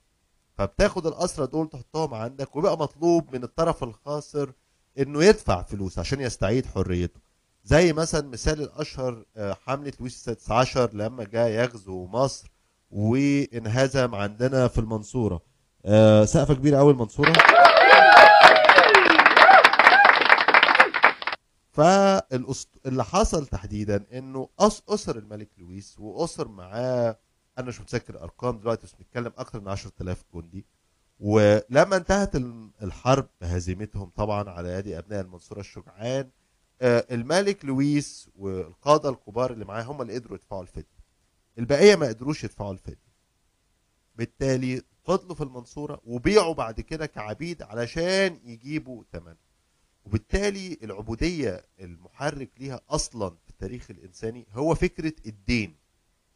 فبتاخد 0.58 1.08
الاسرى 1.08 1.48
دول 1.48 1.70
تحطهم 1.70 2.14
عندك 2.14 2.56
وبقى 2.56 2.78
مطلوب 2.78 3.36
من 3.36 3.44
الطرف 3.44 3.84
الخاسر 3.84 4.54
إنه 5.00 5.24
يدفع 5.24 5.62
فلوس 5.64 6.00
عشان 6.00 6.22
يستعيد 6.22 6.66
حريته. 6.66 7.20
زي 7.64 7.94
مثلا 7.94 8.28
مثال 8.28 8.62
الأشهر 8.62 9.26
آه، 9.38 9.54
حملة 9.54 9.94
لويس 10.00 10.16
السادس 10.16 10.52
عشر 10.52 10.90
لما 10.94 11.24
جاء 11.24 11.50
يغزو 11.50 12.06
مصر 12.06 12.52
وانهزم 12.92 14.16
عندنا 14.16 14.68
في 14.68 14.78
المنصورة. 14.78 15.42
آه، 15.86 16.26
سقفة 16.26 16.54
كبيرة 16.54 16.78
قوي 16.78 16.92
المنصورة. 16.92 17.34
فاللي 21.72 23.04
حصل 23.04 23.48
تحديدا 23.48 24.06
إنه 24.18 24.50
أس 24.60 24.84
أسر 24.90 25.18
الملك 25.18 25.50
لويس 25.58 26.00
وأسر 26.00 26.48
معاه 26.48 27.20
أنا 27.58 27.68
مش 27.68 27.82
متذكر 27.82 28.24
ارقام 28.24 28.60
دلوقتي 28.60 28.86
بس 28.88 28.94
بنتكلم 28.94 29.32
أكتر 29.38 29.60
من 29.62 29.68
10000 29.68 30.24
جندي. 30.36 30.66
ولما 31.20 31.96
انتهت 31.96 32.36
الحرب 32.82 33.30
بهزيمتهم 33.42 34.10
طبعا 34.16 34.50
على 34.50 34.70
يد 34.70 34.88
أبناء 34.88 35.22
المنصورة 35.22 35.60
الشجعان 35.60 36.30
آه، 36.82 37.06
الملك 37.12 37.66
لويس 37.66 38.30
والقادة 38.36 39.10
الكبار 39.10 39.52
اللي 39.54 39.66
معاه 39.66 39.84
هم 39.84 40.02
اللي 40.02 40.14
قدروا 40.16 40.38
يدفعوا 40.38 40.62
الفدية. 40.62 41.02
البقية 41.60 41.96
ما 41.96 42.08
قدروش 42.08 42.44
يدفعوا 42.44 42.74
الفدية. 42.74 43.12
بالتالي 44.16 44.82
فضلوا 45.04 45.36
في 45.36 45.44
المنصورة 45.44 46.02
وبيعوا 46.06 46.54
بعد 46.54 46.82
كده 46.82 47.06
كعبيد 47.06 47.62
علشان 47.62 48.40
يجيبوا 48.44 49.04
ثمن 49.12 49.36
وبالتالي 50.06 50.78
العبودية 50.84 51.66
المحرك 51.80 52.50
ليها 52.60 52.82
أصلا 52.90 53.30
في 53.30 53.50
التاريخ 53.50 53.92
الإنساني 53.92 54.48
هو 54.52 54.76
فكرة 54.76 55.14
الدين. 55.26 55.76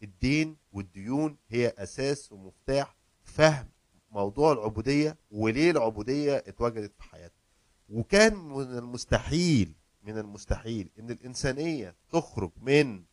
الدين 0.04 0.58
والديون 0.74 1.38
هي 1.50 1.68
أساس 1.78 2.32
ومفتاح 2.32 2.96
فهم 3.24 3.70
موضوع 4.12 4.52
العبودية 4.52 5.18
وليه 5.32 5.72
العبودية 5.72 6.38
اتوجدت 6.38 6.94
في 6.98 7.04
حياتنا. 7.04 7.42
وكان 7.90 8.36
من 8.36 8.78
المستحيل 8.78 9.74
من 10.04 10.18
المستحيل 10.18 10.90
إن 11.00 11.12
الإنسانية 11.12 11.96
تخرج 12.12 12.52
من 12.62 13.04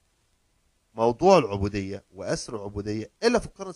موضوع 0.94 1.38
العبودية 1.38 2.04
وأسر 2.10 2.56
العبودية 2.56 3.10
إلا 3.24 3.38
في 3.38 3.46
القرن 3.46 3.72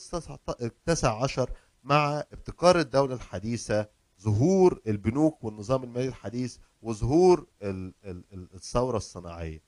التاسع 0.62 1.22
عشر 1.22 1.50
مع 1.84 2.24
ابتكار 2.32 2.80
الدولة 2.80 3.14
الحديثة 3.14 3.88
ظهور 4.22 4.80
البنوك 4.86 5.44
والنظام 5.44 5.84
المالي 5.84 6.08
الحديث 6.08 6.56
وظهور 6.82 7.46
الثورة 8.54 8.96
الصناعية. 8.96 9.62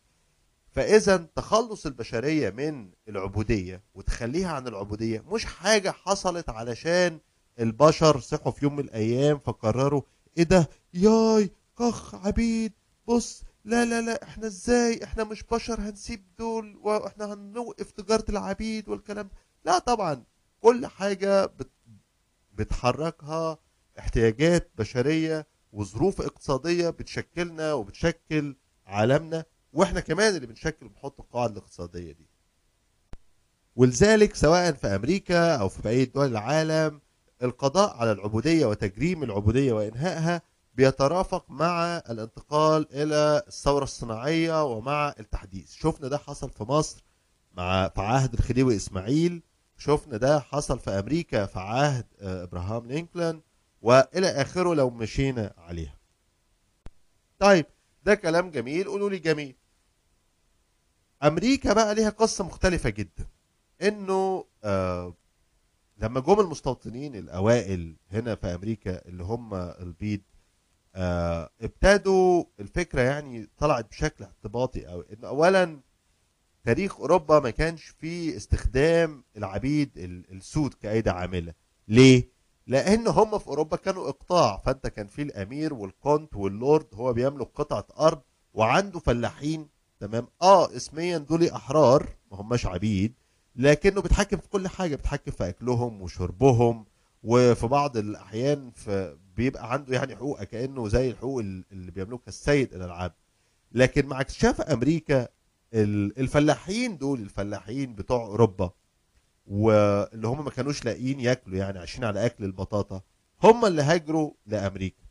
فإذا 0.71 1.17
تخلص 1.17 1.87
البشرية 1.87 2.51
من 2.51 2.91
العبودية 3.09 3.83
وتخليها 3.95 4.53
عن 4.53 4.69
العبودية 4.69 5.21
مش 5.33 5.45
حاجة 5.45 5.91
حصلت 5.91 6.49
علشان 6.49 7.21
البشر 7.61 8.21
صحوا 8.21 8.53
في 8.53 8.65
يوم 8.65 8.77
من 8.77 8.85
الأيام 8.85 9.39
فقرروا 9.39 10.03
إيه 10.39 10.43
ده؟ 10.45 10.69
ياي 10.95 11.51
كخ 11.79 12.15
عبيد 12.15 12.73
بص 13.09 13.43
لا 13.65 13.85
لا 13.85 14.01
لا 14.01 14.23
إحنا 14.23 14.47
إزاي؟ 14.47 15.05
إحنا 15.05 15.25
مش 15.25 15.43
بشر 15.43 15.81
هنسيب 15.81 16.25
دول 16.39 16.77
وإحنا 16.83 17.33
هنوقف 17.33 17.91
تجارة 17.91 18.25
العبيد 18.29 18.89
والكلام 18.89 19.31
لا 19.65 19.79
طبعا 19.79 20.25
كل 20.61 20.87
حاجة 20.87 21.51
بتحركها 22.55 23.59
احتياجات 23.99 24.71
بشرية 24.79 25.47
وظروف 25.73 26.21
اقتصادية 26.21 26.91
بتشكلنا 26.91 27.73
وبتشكل 27.73 28.57
عالمنا 28.87 29.45
وإحنا 29.73 30.01
كمان 30.01 30.35
اللي 30.37 30.47
بنشكل 30.47 30.89
بنحط 30.89 31.21
القواعد 31.21 31.51
الاقتصادية 31.51 32.13
دي. 32.13 32.29
ولذلك 33.77 34.35
سواء 34.35 34.73
في 34.73 34.87
أمريكا 34.87 35.57
أو 35.57 35.69
في 35.69 35.83
بقية 35.83 36.05
دول 36.13 36.27
العالم 36.27 37.01
القضاء 37.43 37.97
على 37.97 38.13
العبودية 38.13 38.67
وتجريم 38.67 39.23
العبودية 39.23 39.73
وإنهائها 39.73 40.43
بيترافق 40.75 41.51
مع 41.51 41.97
الانتقال 42.11 42.87
إلى 42.93 43.43
الثورة 43.49 43.85
الصناعية 43.85 44.65
ومع 44.65 45.15
التحديث. 45.21 45.73
شفنا 45.75 46.09
ده 46.09 46.19
حصل 46.19 46.51
في 46.51 46.63
مصر 46.65 47.05
مع 47.53 47.89
في 47.89 48.01
عهد 48.01 48.35
الخديوي 48.35 48.77
إسماعيل. 48.77 49.43
شفنا 49.77 50.17
ده 50.17 50.41
حصل 50.41 50.79
في 50.79 50.91
أمريكا 50.91 51.47
في 51.47 51.59
عهد 51.59 52.07
آه، 52.21 52.43
إبراهام 52.43 52.87
لينكولن. 52.87 53.41
وإلى 53.83 54.27
آخره 54.27 54.75
لو 54.75 54.91
مشينا 54.91 55.55
عليها. 55.59 55.99
طيب 57.39 57.67
ده 58.05 58.15
كلام 58.15 58.51
جميل. 58.51 58.85
قولوا 58.89 59.11
لي 59.11 59.19
جميل. 59.19 59.57
أمريكا 61.23 61.73
بقى 61.73 61.95
ليها 61.95 62.11
قصة 62.11 62.45
مختلفة 62.45 62.91
جدا. 62.91 63.27
إنه 63.83 64.45
آه 64.65 65.15
لما 65.99 66.21
جم 66.21 66.41
المستوطنين 66.41 67.15
الأوائل 67.17 67.97
هنا 68.13 68.35
في 68.35 68.47
أمريكا 68.55 69.09
اللي 69.09 69.23
هم 69.25 69.55
البيض 69.55 70.21
آه 70.95 71.51
ابتدوا 71.61 72.45
الفكرة 72.61 73.01
يعني 73.01 73.49
طلعت 73.59 73.91
بشكل 73.91 74.25
اعتباطي 74.25 74.89
أو 74.93 75.01
إن 75.01 75.25
اولا 75.25 75.81
تاريخ 76.65 77.01
أوروبا 77.01 77.41
ما 77.41 77.51
كانش 77.51 77.85
فيه 77.85 78.37
استخدام 78.37 79.25
العبيد 79.37 79.91
السود 80.33 80.75
كأيدي 80.75 81.11
عاملة. 81.11 81.55
ليه؟ 81.89 82.29
لأن 82.69 83.09
هم 83.09 83.39
في 83.39 83.47
اوروبا 83.49 83.77
كانوا 83.77 84.09
اقطاع 84.09 84.57
فانت 84.67 84.87
كان 84.87 85.07
في 85.07 85.23
الامير 85.23 85.75
والكونت 85.75 86.37
واللورد 86.37 86.87
هو 86.95 87.13
بيملك 87.13 87.49
قطعة 87.55 87.87
ارض 88.07 88.21
وعنده 88.55 88.99
فلاحين 88.99 89.69
تمام؟ 90.01 90.27
آه 90.43 90.77
اسميا 90.77 91.19
دول 91.19 91.49
أحرار 91.49 92.09
ما 92.33 92.41
هماش 92.41 92.67
عبيد 92.67 93.15
لكنه 93.57 94.01
بيتحكم 94.03 94.37
في 94.37 94.49
كل 94.49 94.69
حاجة 94.69 94.97
بيتحكم 94.97 95.31
في 95.33 95.49
أكلهم 95.49 96.03
وشربهم 96.03 96.85
وفي 97.23 97.67
بعض 97.67 97.97
الأحيان 97.97 98.73
بيبقى 99.37 99.73
عنده 99.73 99.95
يعني 99.95 100.17
حقوق 100.17 100.43
كأنه 100.43 100.89
زي 100.89 101.11
الحقوق 101.11 101.41
اللي 101.41 101.91
بيملكها 101.91 102.29
السيد 102.29 102.75
إلى 102.75 102.85
العبد 102.85 103.15
لكن 103.73 104.07
مع 104.07 104.21
اكتشاف 104.21 104.61
أمريكا 104.61 105.29
الفلاحين 105.75 106.99
دول 106.99 107.21
الفلاحين 107.21 107.95
بتوع 107.95 108.25
أوروبا 108.27 108.71
واللي 109.49 110.29
هم 110.29 110.45
ما 110.45 110.51
كانوش 110.51 110.85
لاقيين 110.85 111.21
ياكلوا 111.21 111.59
يعني 111.59 111.79
عايشين 111.79 112.05
على 112.05 112.27
أكل 112.27 112.45
البطاطا 112.45 113.03
هم 113.43 113.65
اللي 113.65 113.83
هاجروا 113.83 114.33
لأمريكا. 114.47 115.03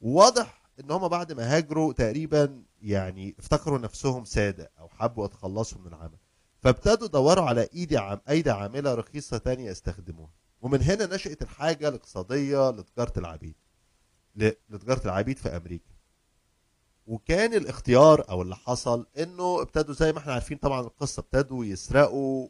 وواضح 0.00 0.62
إن 0.80 0.90
هم 0.90 1.08
بعد 1.08 1.32
ما 1.32 1.56
هاجروا 1.56 1.92
تقريبا 1.92 2.62
يعني 2.82 3.36
افتكروا 3.38 3.78
نفسهم 3.78 4.24
ساده 4.24 4.70
أو 4.78 4.88
حبوا 4.88 5.24
يتخلصوا 5.24 5.78
من 5.78 5.86
العمل. 5.86 6.18
فابتدوا 6.58 7.06
يدوروا 7.06 7.44
على 7.44 7.68
ايدي 7.74 7.98
عم 7.98 8.20
أيدي 8.28 8.50
عاملة 8.50 8.94
رخيصة 8.94 9.38
تانية 9.38 9.70
يستخدموها. 9.70 10.30
ومن 10.60 10.82
هنا 10.82 11.14
نشأت 11.14 11.42
الحاجة 11.42 11.88
الاقتصادية 11.88 12.70
لتجارة 12.70 13.12
العبيد 13.18 13.54
لتجارة 14.70 15.04
العبيد 15.04 15.38
في 15.38 15.48
أمريكا. 15.56 15.90
وكان 17.06 17.54
الاختيار 17.54 18.24
أو 18.30 18.42
اللي 18.42 18.56
حصل 18.56 19.06
إنه 19.18 19.62
ابتدوا 19.62 19.94
زي 19.94 20.12
ما 20.12 20.18
إحنا 20.18 20.32
عارفين 20.32 20.58
طبعا 20.58 20.80
القصة 20.80 21.20
ابتدوا 21.20 21.64
يسرقوا 21.64 22.48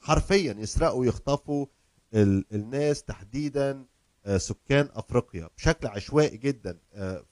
حرفيا 0.00 0.52
يسرقوا 0.58 1.00
ويخطفوا 1.00 1.66
الناس 2.14 3.02
تحديدا 3.02 3.84
آه، 4.26 4.38
سكان 4.38 4.88
أفريقيا 4.94 5.48
بشكل 5.56 5.86
عشوائي 5.86 6.36
جدا. 6.36 6.78
آه، 6.94 7.24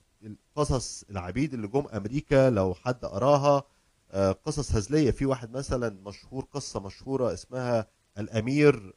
قصص 0.56 1.04
العبيد 1.10 1.54
اللي 1.54 1.68
جم 1.68 1.86
أمريكا 1.94 2.50
لو 2.50 2.74
حد 2.74 3.04
قراها 3.04 3.62
آه، 4.10 4.32
قصص 4.32 4.72
هزلية. 4.74 5.10
في 5.10 5.26
واحد 5.26 5.50
مثلا 5.56 6.00
مشهور 6.06 6.44
قصة 6.44 6.80
مشهورة 6.80 7.32
اسمها 7.32 7.86
الأمير 8.18 8.94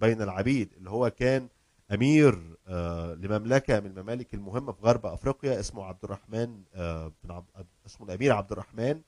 بين 0.00 0.22
العبيد 0.22 0.72
اللي 0.76 0.90
هو 0.90 1.10
كان 1.10 1.48
أمير 1.92 2.58
لمملكة 3.14 3.80
من 3.80 3.86
الممالك 3.86 4.34
المهمة 4.34 4.72
في 4.72 4.82
غرب 4.82 5.06
أفريقيا 5.06 5.60
اسمه 5.60 5.84
عبد 5.84 6.04
الرحمن 6.04 6.62
بن 7.24 7.30
عبد 7.30 7.66
اسمه 7.86 8.06
الأمير 8.06 8.32
عبد 8.32 8.52
الرحمن. 8.52 9.00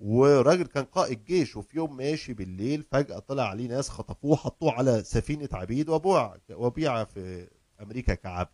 وراجل 0.00 0.66
كان 0.66 0.84
قائد 0.84 1.24
جيش 1.24 1.56
وفي 1.56 1.76
يوم 1.76 1.96
ماشي 1.96 2.34
بالليل 2.34 2.84
فجأة 2.90 3.18
طلع 3.18 3.48
عليه 3.48 3.68
ناس 3.68 3.88
خطفوه 3.88 4.36
حطوه 4.36 4.72
على 4.72 5.04
سفينة 5.04 5.48
عبيد 5.52 5.88
وبوع 5.88 6.36
وبيع 6.50 7.04
في 7.04 7.48
أمريكا 7.80 8.14
كعبد 8.14 8.50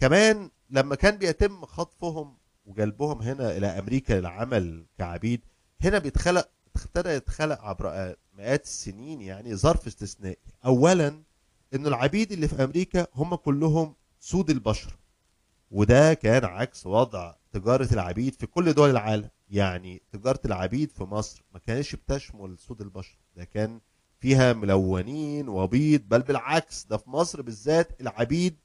كمان 0.00 0.50
لما 0.70 0.94
كان 0.94 1.16
بيتم 1.16 1.64
خطفهم 1.64 2.36
وجلبهم 2.66 3.22
هنا 3.22 3.56
إلى 3.56 3.66
أمريكا 3.66 4.12
للعمل 4.14 4.86
كعبيد 4.98 5.40
هنا 5.80 5.98
بيتخلق 5.98 6.48
ابتدى 6.76 7.08
يتخلق 7.08 7.60
عبر 7.60 8.14
مئات 8.32 8.64
السنين 8.64 9.20
يعني 9.20 9.56
ظرف 9.56 9.86
استثنائي. 9.86 10.36
أولا 10.64 11.22
إن 11.74 11.86
العبيد 11.86 12.32
اللي 12.32 12.48
في 12.48 12.64
أمريكا 12.64 13.06
هم 13.14 13.34
كلهم 13.34 13.94
سود 14.20 14.50
البشر 14.50 14.96
وده 15.70 16.14
كان 16.14 16.44
عكس 16.44 16.86
وضع 16.86 17.34
تجارة 17.52 17.88
العبيد 17.92 18.34
في 18.34 18.46
كل 18.46 18.72
دول 18.72 18.90
العالم. 18.90 19.30
يعني 19.50 20.02
تجارة 20.12 20.40
العبيد 20.44 20.90
في 20.90 21.04
مصر 21.04 21.44
ما 21.54 21.58
كانش 21.58 21.96
بتشمل 21.96 22.58
سود 22.58 22.80
البشر 22.80 23.18
ده 23.36 23.44
كان 23.44 23.80
فيها 24.20 24.52
ملونين 24.52 25.48
وبيض 25.48 26.00
بل 26.08 26.22
بالعكس 26.22 26.84
ده 26.84 26.96
في 26.96 27.10
مصر 27.10 27.42
بالذات 27.42 28.00
العبيد 28.00 28.56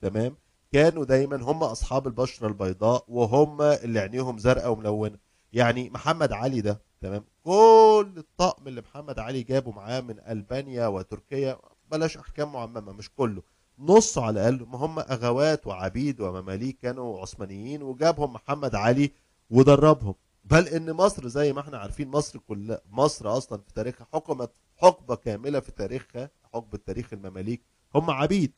تمام 0.00 0.36
كانوا 0.72 1.04
دايما 1.04 1.36
هم 1.36 1.62
أصحاب 1.62 2.06
البشرة 2.06 2.46
البيضاء 2.46 3.04
وهم 3.08 3.62
اللي 3.62 4.00
عينيهم 4.00 4.38
زرقاء 4.38 4.72
وملونة. 4.72 5.18
يعني 5.52 5.90
محمد 5.90 6.32
علي 6.32 6.60
ده 6.60 6.82
تمام 7.00 7.24
كل 7.44 8.12
الطقم 8.16 8.68
اللي 8.68 8.80
محمد 8.80 9.18
علي 9.18 9.42
جابه 9.42 9.70
معاه 9.70 10.00
من 10.00 10.20
ألبانيا 10.28 10.86
وتركيا 10.86 11.58
بلاش 11.90 12.16
احكام 12.16 12.52
معممه 12.52 12.92
مش 12.92 13.10
كله 13.10 13.42
نص 13.82 14.18
على 14.18 14.48
الأقل. 14.48 14.66
ما 14.68 14.78
هم 14.78 14.98
أغوات 14.98 15.66
وعبيد 15.66 16.20
ومماليك 16.20 16.78
كانوا 16.78 17.20
عثمانيين 17.20 17.82
وجابهم 17.82 18.32
محمد 18.32 18.74
علي 18.74 19.12
ودربهم. 19.50 20.14
بل 20.44 20.68
إن 20.68 20.92
مصر 20.92 21.28
زي 21.28 21.52
ما 21.52 21.60
إحنا 21.60 21.78
عارفين 21.78 22.08
مصر 22.08 22.38
كلها 22.38 22.80
مصر 22.90 23.36
أصلا 23.36 23.60
في 23.60 23.72
تاريخها 23.74 24.06
حكمت 24.12 24.50
حقبة 24.76 25.14
كاملة 25.14 25.60
في 25.60 25.72
تاريخها 25.72 26.30
حقبة 26.54 26.78
تاريخ 26.86 27.12
المماليك. 27.12 27.62
هم 27.94 28.10
عبيد. 28.10 28.52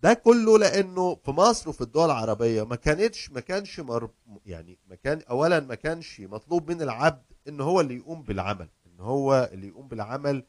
ده 0.00 0.14
كله 0.14 0.58
لأنه 0.58 1.14
في 1.14 1.30
مصر 1.30 1.68
وفي 1.68 1.80
الدول 1.80 2.04
العربية 2.04 2.62
ما 2.62 2.76
كانتش 2.76 3.30
ما 3.30 3.40
كانش 3.40 3.80
مر 3.80 4.10
يعني 4.46 4.78
ما 4.88 4.94
كان 4.94 5.22
اولا 5.30 5.60
ما 5.60 5.74
كانش 5.74 6.20
مطلوب 6.20 6.70
من 6.70 6.82
العبد 6.82 7.22
إن 7.48 7.60
هو 7.60 7.80
اللي 7.80 7.96
يقوم 7.96 8.22
بالعمل. 8.22 8.68
إن 8.86 9.00
هو 9.00 9.50
اللي 9.52 9.68
يقوم 9.68 9.88
بالعمل 9.88 10.44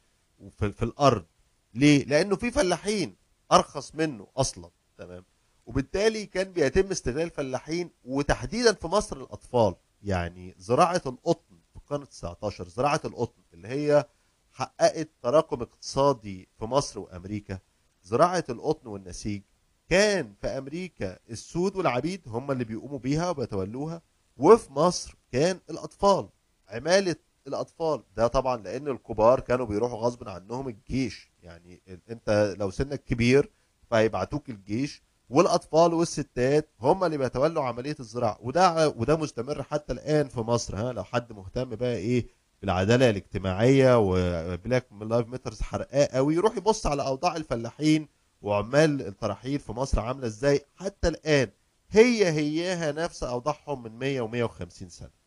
في, 0.51 0.71
في 0.71 0.85
الأرض. 0.85 1.25
ليه؟ 1.73 2.05
لأنه 2.05 2.35
في 2.35 2.51
فلاحين 2.51 3.15
أرخص 3.51 3.95
منه 3.95 4.27
أصلا 4.37 4.69
تمام؟ 4.97 5.25
وبالتالي 5.65 6.25
كان 6.25 6.51
بيتم 6.51 6.91
استغلال 6.91 7.21
الفلاحين 7.23 7.89
وتحديدا 8.05 8.73
في 8.73 8.87
مصر 8.87 9.17
الأطفال 9.17 9.75
يعني 10.03 10.55
زراعة 10.57 11.01
القطن 11.05 11.55
في 11.71 11.75
القرن 11.75 12.09
19 12.09 12.67
زراعة 12.67 13.01
القطن 13.05 13.41
اللي 13.53 13.67
هي 13.67 14.05
حققت 14.51 15.09
تراكم 15.21 15.61
اقتصادي 15.61 16.49
في 16.59 16.65
مصر 16.65 16.99
وأمريكا. 16.99 17.59
زراعة 18.03 18.43
القطن 18.49 18.87
والنسيج 18.87 19.41
كان 19.89 20.33
في 20.41 20.47
أمريكا 20.47 21.19
السود 21.29 21.75
والعبيد 21.75 22.21
هم 22.27 22.51
اللي 22.51 22.63
بيقوموا 22.63 22.99
بيها 22.99 23.29
وبيتولوها 23.29 24.01
وفي 24.37 24.73
مصر 24.73 25.15
كان 25.31 25.59
الأطفال. 25.69 26.29
عمالة 26.67 27.15
الأطفال. 27.47 28.03
ده 28.17 28.27
طبعا 28.27 28.57
لأن 28.57 28.87
الكبار 28.87 29.39
كانوا 29.39 29.65
بيروحوا 29.65 29.97
غصب 29.97 30.29
عنهم 30.29 30.67
الجيش. 30.67 31.31
يعني 31.43 31.81
أنت 32.09 32.55
لو 32.59 32.69
سنك 32.71 33.03
كبير 33.03 33.51
فهيبعتوك 33.91 34.49
الجيش 34.49 35.03
والأطفال 35.29 35.93
والستات 35.93 36.69
هم 36.81 37.03
اللي 37.03 37.17
بيتولوا 37.17 37.63
عملية 37.63 37.95
الزراعة. 37.99 38.37
وده 38.41 38.89
وده 38.89 39.15
مستمر 39.17 39.63
حتى 39.63 39.93
الآن 39.93 40.27
في 40.27 40.39
مصر 40.39 40.75
ها؟ 40.77 40.93
لو 40.93 41.03
حد 41.03 41.33
مهتم 41.33 41.69
بقى 41.75 41.95
إيه 41.95 42.27
بالعدالة 42.61 43.09
الاجتماعية 43.09 43.99
و 43.99 44.13
Black 44.13 44.85
Lives 45.01 45.27
Matter 45.27 45.61
حرقاه 45.61 46.05
قوي 46.05 46.35
يروح 46.35 46.57
يبص 46.57 46.87
على 46.87 47.05
أوضاع 47.05 47.35
الفلاحين 47.35 48.07
وعمال 48.41 49.01
التراحيل 49.07 49.59
في 49.59 49.71
مصر 49.71 49.99
عاملة 49.99 50.27
إزاي. 50.27 50.61
حتى 50.75 51.07
الآن 51.07 51.49
هي 51.89 52.25
هياها 52.31 52.91
نفس 52.91 53.23
أوضاعهم 53.23 53.83
من 53.83 53.99
100 53.99 54.21
و150 54.47 54.87
سنة. 54.87 55.22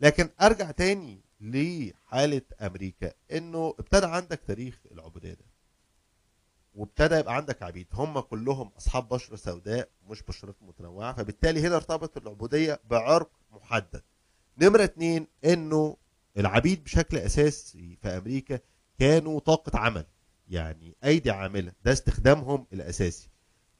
لكن 0.00 0.28
أرجع 0.40 0.70
تاني 0.70 1.20
لحالة 1.40 2.42
أمريكا 2.60 3.12
إنه 3.32 3.74
ابتدى 3.78 4.06
عندك 4.06 4.40
تاريخ 4.46 4.78
العبودية 4.92 5.32
ده. 5.34 5.44
وابتدى 6.74 7.14
يبقى 7.14 7.36
عندك 7.36 7.62
عبيد 7.62 7.86
هم 7.92 8.20
كلهم 8.20 8.70
أصحاب 8.78 9.08
بشره 9.08 9.36
سوداء 9.36 9.88
مش 10.08 10.22
بشرات 10.22 10.56
متنوعة 10.62 11.12
فبالتالي 11.12 11.60
هنا 11.60 11.76
ارتبط 11.76 12.16
العبودية 12.16 12.80
بعرق 12.90 13.30
محدد. 13.52 14.02
نمرة 14.58 14.84
اتنين 14.84 15.26
إنه 15.44 15.96
العبيد 16.38 16.84
بشكل 16.84 17.16
أساسي 17.18 17.96
في 18.02 18.08
أمريكا 18.08 18.58
كانوا 18.98 19.40
طاقة 19.40 19.78
عمل 19.78 20.04
يعني 20.48 20.96
أيدي 21.04 21.30
عاملة 21.30 21.72
ده 21.84 21.92
استخدامهم 21.92 22.66
الأساسي. 22.72 23.28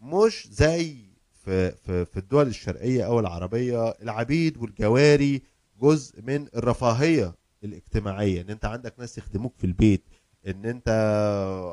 مش 0.01 0.49
زي 0.51 0.97
في 1.45 1.71
في 1.73 2.05
في 2.05 2.17
الدول 2.17 2.47
الشرقية 2.47 3.07
أو 3.07 3.21
العربية 3.21 3.91
العبيد 3.91 4.57
والجواري 4.57 5.43
جزء 5.83 6.23
من 6.23 6.49
الرفاهية 6.57 7.35
الاجتماعية 7.65 8.41
إن 8.41 8.51
أنت 8.51 8.65
عندك 8.65 8.95
ناس 8.99 9.19
يخدموك 9.19 9.55
في 9.59 9.65
البيت 9.65 10.03
إن 10.47 10.65
أنت 10.67 10.89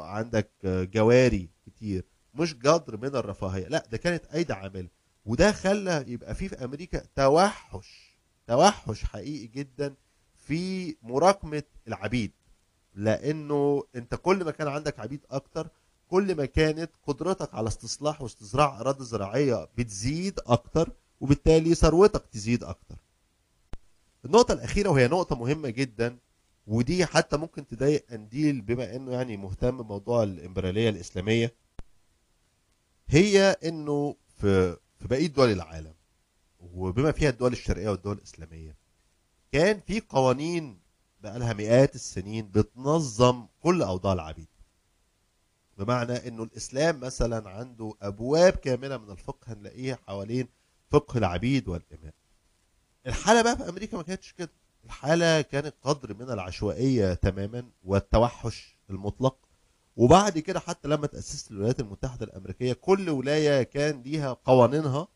عندك 0.03 0.49
جواري 0.65 1.49
كتير 1.65 2.03
مش 2.33 2.53
قدر 2.53 2.97
من 2.97 3.15
الرفاهية 3.15 3.67
لا 3.67 3.83
ده 3.91 3.97
كانت 3.97 4.25
أيدي 4.25 4.53
عاملة. 4.53 4.87
وده 5.25 5.51
خلى 5.51 6.03
يبقى 6.07 6.35
في 6.35 6.49
في 6.49 6.63
أمريكا 6.65 7.01
توحش 7.15 8.17
توحش 8.47 9.03
حقيقي 9.03 9.47
جدا 9.47 9.93
في 10.37 10.95
مراكمة 11.03 11.63
العبيد. 11.87 12.31
لأنه 12.95 13.83
أنت 13.95 14.15
كل 14.15 14.43
ما 14.43 14.51
كان 14.51 14.67
عندك 14.67 14.99
عبيد 14.99 15.25
أكتر 15.31 15.67
كل 16.07 16.35
ما 16.35 16.45
كانت 16.45 16.91
قدرتك 17.07 17.53
على 17.53 17.67
استصلاح 17.67 18.21
واستزراع 18.21 18.79
أراضي 18.79 19.03
زراعية 19.05 19.67
بتزيد 19.77 20.39
أكتر 20.47 20.89
وبالتالي 21.21 21.75
ثروتك 21.75 22.25
تزيد 22.31 22.63
أكتر. 22.63 22.95
النقطة 24.25 24.53
الأخيرة 24.53 24.89
وهي 24.89 25.07
نقطة 25.07 25.35
مهمة 25.35 25.69
جدا 25.69 26.17
ودي 26.67 27.05
حتى 27.05 27.37
ممكن 27.37 27.67
تضايق 27.67 28.05
قنديل 28.09 28.61
بما 28.61 28.95
إنه 28.95 29.11
يعني 29.11 29.37
مهتم 29.37 29.77
بموضوع 29.83 30.23
الإمبريالية 30.23 30.89
الإسلامية. 30.89 31.53
هي 33.07 33.57
إنه 33.63 34.15
في 34.37 34.77
في 34.99 35.07
بقية 35.07 35.27
دول 35.27 35.51
العالم 35.51 35.93
وبما 36.59 37.11
فيها 37.11 37.29
الدول 37.29 37.51
الشرقية 37.51 37.89
والدول 37.89 38.17
الإسلامية 38.17 38.75
كان 39.51 39.79
في 39.79 39.99
قوانين 40.09 40.79
بقى 41.21 41.39
لها 41.39 41.53
مئات 41.53 41.95
السنين 41.95 42.47
بتنظم 42.51 43.47
كل 43.61 43.81
أوضاع 43.81 44.13
العبيد. 44.13 44.47
بمعنى 45.77 46.27
إنه 46.27 46.43
الإسلام 46.43 46.99
مثلا 46.99 47.49
عنده 47.49 47.93
أبواب 48.01 48.53
كاملة 48.53 48.97
من 48.97 49.09
الفقه 49.11 49.53
هنلاقيها 49.53 49.95
حوالين 50.07 50.47
فقه 50.91 51.17
العبيد 51.17 51.67
والاماء 51.67 52.13
الحالة 53.07 53.41
بقى 53.41 53.57
في 53.57 53.69
أمريكا 53.69 53.97
ما 53.97 54.03
كانتش 54.03 54.33
كده. 54.33 54.49
الحالة 54.85 55.41
كانت 55.41 55.73
قدر 55.81 56.13
من 56.13 56.29
العشوائية 56.31 57.13
تماما 57.13 57.69
والتوحش 57.83 58.77
المطلق. 58.89 59.37
وبعد 59.97 60.39
كده 60.39 60.59
حتى 60.59 60.87
لما 60.87 61.07
تأسست 61.07 61.51
الولايات 61.51 61.79
المتحدة 61.79 62.25
الأمريكية 62.25 62.73
كل 62.73 63.09
ولاية 63.09 63.63
كان 63.63 64.01
ليها 64.01 64.33
قوانينها 64.33 65.07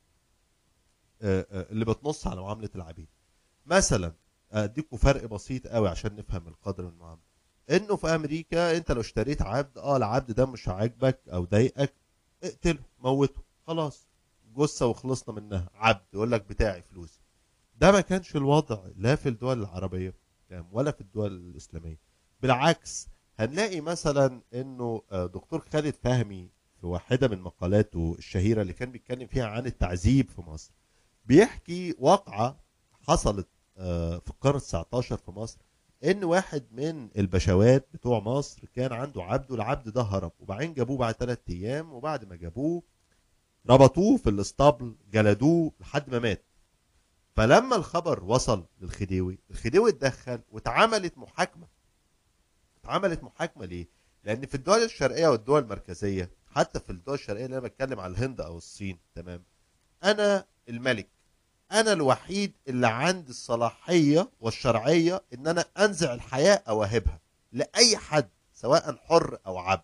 اللي 1.21 1.85
بتنص 1.85 2.27
على 2.27 2.41
معاملة 2.41 2.69
العبيد. 2.75 3.07
مثلا 3.65 4.13
اديكم 4.51 4.97
فرق 4.97 5.25
بسيط 5.25 5.67
قوي 5.67 5.89
عشان 5.89 6.15
نفهم 6.15 6.47
القدر 6.47 6.83
من 6.83 6.89
المعاملة. 6.89 7.27
إنه 7.69 7.95
في 7.95 8.07
أمريكا 8.07 8.77
أنت 8.77 8.91
لو 8.91 9.01
اشتريت 9.01 9.41
عبد 9.41 9.77
آه 9.77 9.97
العبد 9.97 10.31
ده 10.31 10.45
مش 10.45 10.67
عاجبك 10.67 11.19
أو 11.33 11.45
ضايقك 11.45 11.93
اقتله 12.43 12.79
موته 12.99 13.41
خلاص 13.67 14.07
جثة 14.57 14.85
وخلصنا 14.85 15.35
منها 15.35 15.69
عبد 15.73 16.05
يقول 16.13 16.31
لك 16.31 16.41
بتاعي 16.49 16.81
فلوسي. 16.81 17.19
ده 17.77 17.91
ما 17.91 18.01
كانش 18.01 18.35
الوضع 18.35 18.79
لا 18.97 19.15
في 19.15 19.29
الدول 19.29 19.59
العربية 19.61 20.13
ولا 20.71 20.91
في 20.91 21.01
الدول 21.01 21.31
الإسلامية. 21.35 21.99
بالعكس 22.41 23.07
هنلاقي 23.39 23.81
مثلا 23.81 24.41
إنه 24.53 25.01
دكتور 25.11 25.59
خالد 25.59 25.93
فهمي 26.03 26.49
في 26.81 26.85
واحدة 26.87 27.27
من 27.27 27.41
مقالاته 27.41 28.15
الشهيرة 28.17 28.61
اللي 28.61 28.73
كان 28.73 28.91
بيتكلم 28.91 29.27
فيها 29.27 29.45
عن 29.47 29.65
التعذيب 29.65 30.29
في 30.29 30.41
مصر 30.41 30.71
بيحكي 31.25 31.95
واقعة 31.99 32.59
حصلت 33.07 33.47
في 33.75 34.29
القرن 34.29 34.59
19 34.59 35.17
في 35.17 35.31
مصر 35.31 35.57
إن 36.05 36.23
واحد 36.23 36.63
من 36.71 37.09
البشوات 37.17 37.87
بتوع 37.93 38.19
مصر 38.19 38.61
كان 38.75 38.93
عنده 38.93 39.23
عبد 39.23 39.51
والعبد 39.51 39.89
ده 39.89 40.01
هرب 40.01 40.31
وبعدين 40.39 40.73
جابوه 40.73 40.97
بعد 40.97 41.13
ثلاث 41.13 41.39
أيام 41.49 41.93
وبعد 41.93 42.25
ما 42.25 42.35
جابوه 42.35 42.83
ربطوه 43.69 44.17
في 44.17 44.29
الاسطبل 44.29 44.95
جلدوه 45.11 45.71
لحد 45.79 46.09
ما 46.09 46.19
مات. 46.19 46.43
فلما 47.37 47.75
الخبر 47.75 48.23
وصل 48.23 48.65
للخديوي 48.81 49.39
الخديوي 49.51 49.89
اتدخل 49.89 50.41
واتعملت 50.51 51.17
محاكمة. 51.17 51.67
اتعملت 52.83 53.23
محاكمة 53.23 53.65
ليه؟ 53.65 53.87
لأن 54.23 54.45
في 54.45 54.55
الدول 54.55 54.83
الشرقية 54.83 55.27
والدول 55.27 55.63
المركزية 55.63 56.31
حتى 56.55 56.79
في 56.79 56.89
الدول 56.89 57.15
الشرقية 57.15 57.45
اللي 57.45 57.57
أنا 57.57 57.67
بتكلم 57.67 57.99
على 57.99 58.11
الهند 58.13 58.41
أو 58.41 58.57
الصين 58.57 58.99
تمام؟ 59.15 59.43
أنا 60.03 60.45
الملك 60.69 61.07
أنا 61.71 61.93
الوحيد 61.93 62.53
اللي 62.67 62.87
عندي 62.87 63.29
الصلاحية 63.29 64.31
والشرعية 64.39 65.23
إن 65.33 65.47
أنا 65.47 65.65
أنزع 65.79 66.13
الحياة 66.13 66.63
أو 66.69 66.83
اهبها 66.83 67.19
لأي 67.51 67.97
حد 67.97 68.29
سواء 68.53 68.95
حر 68.95 69.37
أو 69.45 69.57
عبد 69.57 69.83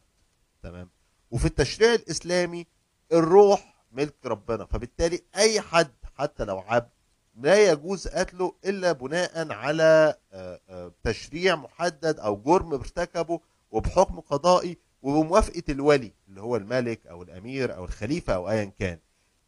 تمام؟ 0.64 0.90
وفي 1.32 1.46
التشريع 1.46 1.94
الإسلامي 1.94 2.68
الروح 3.12 3.86
ملك 3.92 4.26
ربنا 4.26 4.66
فبالتالي 4.66 5.22
أي 5.36 5.62
حد 5.62 5.94
حتى 6.18 6.46
لو 6.46 6.60
عبد 6.60 6.90
لا 7.36 7.72
يجوز 7.72 8.08
قتله 8.08 8.56
إلا 8.66 8.92
بناء 8.92 9.52
على 9.52 10.16
آه، 10.34 10.60
آه، 10.70 10.92
تشريع 11.04 11.56
محدد 11.56 12.20
أو 12.20 12.36
جرم 12.36 12.74
ارتكبه 12.74 13.40
وبحكم 13.72 14.20
قضائي 14.20 14.78
وبموافقة 15.02 15.64
الولي 15.70 16.12
اللي 16.28 16.42
هو 16.42 16.56
الملك 16.56 17.08
أو 17.08 17.24
الأمير 17.24 17.76
أو 17.76 17.86
الخليفة 17.86 18.34
أو 18.36 18.50
ايا 18.50 18.66
كان. 18.80 19.00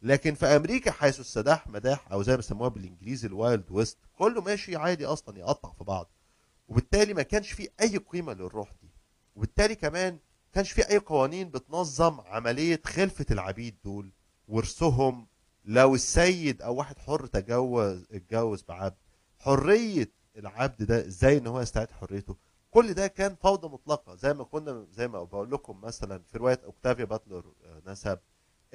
لكن 0.02 0.34
في 0.34 0.46
أمريكا 0.46 0.90
حيث 0.90 1.20
السداح 1.20 1.68
مداح 1.68 2.12
أو 2.12 2.22
زي 2.22 2.32
ما 2.32 2.36
بيسموها 2.36 2.68
بالإنجليزي 2.68 3.28
ال 3.28 3.35
Wild 3.35 3.64
West 3.70 3.98
كله 4.18 4.40
ماشي 4.42 4.76
عادي 4.76 5.06
أصلا 5.06 5.38
يقطع 5.38 5.72
في 5.78 5.84
بعض. 5.84 6.10
وبالتالي 6.68 7.14
ما 7.14 7.22
كانش 7.22 7.52
في 7.52 7.68
أي 7.80 7.96
قيمة 7.96 8.32
للروح 8.32 8.72
دي. 8.82 8.88
وبالتالي 9.36 9.74
كمان 9.74 10.12
ما 10.12 10.18
كانش 10.52 10.72
في 10.72 10.90
أي 10.90 10.98
قوانين 10.98 11.50
بتنظم 11.50 12.20
عملية 12.20 12.80
خلفة 12.86 13.26
العبيد 13.30 13.74
دول 13.84 14.10
ورثهم 14.48 15.26
لو 15.66 15.94
السيد 15.94 16.62
أو 16.62 16.74
واحد 16.74 16.98
حر 16.98 17.26
تجوز 17.26 18.06
اتجوز 18.12 18.62
بعبد 18.68 18.94
حرية 19.38 20.10
العبد 20.36 20.82
ده 20.82 21.06
إزاي 21.06 21.38
ان 21.38 21.46
هو 21.46 21.60
يستعيد 21.60 21.90
حريته؟ 21.90 22.36
كل 22.70 22.94
ده 22.94 23.06
كان 23.06 23.34
فوضى 23.34 23.68
مطلقة 23.68 24.14
زي 24.14 24.34
ما 24.34 24.44
كنا 24.44 24.86
زي 24.92 25.08
ما 25.08 25.22
بقول 25.24 25.50
لكم 25.50 25.80
مثلا 25.80 26.22
في 26.32 26.38
رواية 26.38 26.60
أوكتافيا 26.64 27.04
باتلر 27.04 27.44
آه، 27.64 27.82
نسب 27.90 28.18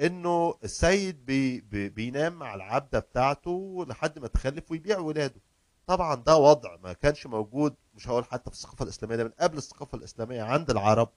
إنه 0.00 0.54
السيد 0.64 1.24
بي 1.26 1.60
بي 1.60 1.88
بينام 1.88 2.32
مع 2.32 2.54
العبده 2.54 2.98
بتاعته 2.98 3.84
لحد 3.88 4.18
ما 4.18 4.28
تخلف 4.28 4.70
ويبيع 4.70 4.98
ولاده. 4.98 5.40
طبعا 5.86 6.14
ده 6.14 6.36
وضع 6.36 6.76
ما 6.76 6.92
كانش 6.92 7.26
موجود 7.26 7.74
مش 7.94 8.08
هقول 8.08 8.24
حتى 8.24 8.50
في 8.50 8.56
الثقافة 8.56 8.82
الإسلامية 8.82 9.16
ده 9.16 9.24
من 9.24 9.30
قبل 9.40 9.58
الثقافة 9.58 9.98
الإسلامية 9.98 10.42
عند 10.42 10.70
العرب 10.70 11.08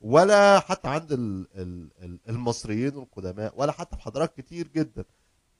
ولا 0.00 0.60
حتى 0.60 0.88
عند 0.88 1.12
ال- 1.12 1.46
ال- 1.54 1.90
ال- 2.04 2.20
المصريين 2.28 2.88
القدماء 2.98 3.52
ولا 3.56 3.72
حتى 3.72 3.96
في 3.96 4.02
حضارات 4.02 4.36
كتير 4.40 4.68
جدا. 4.68 5.04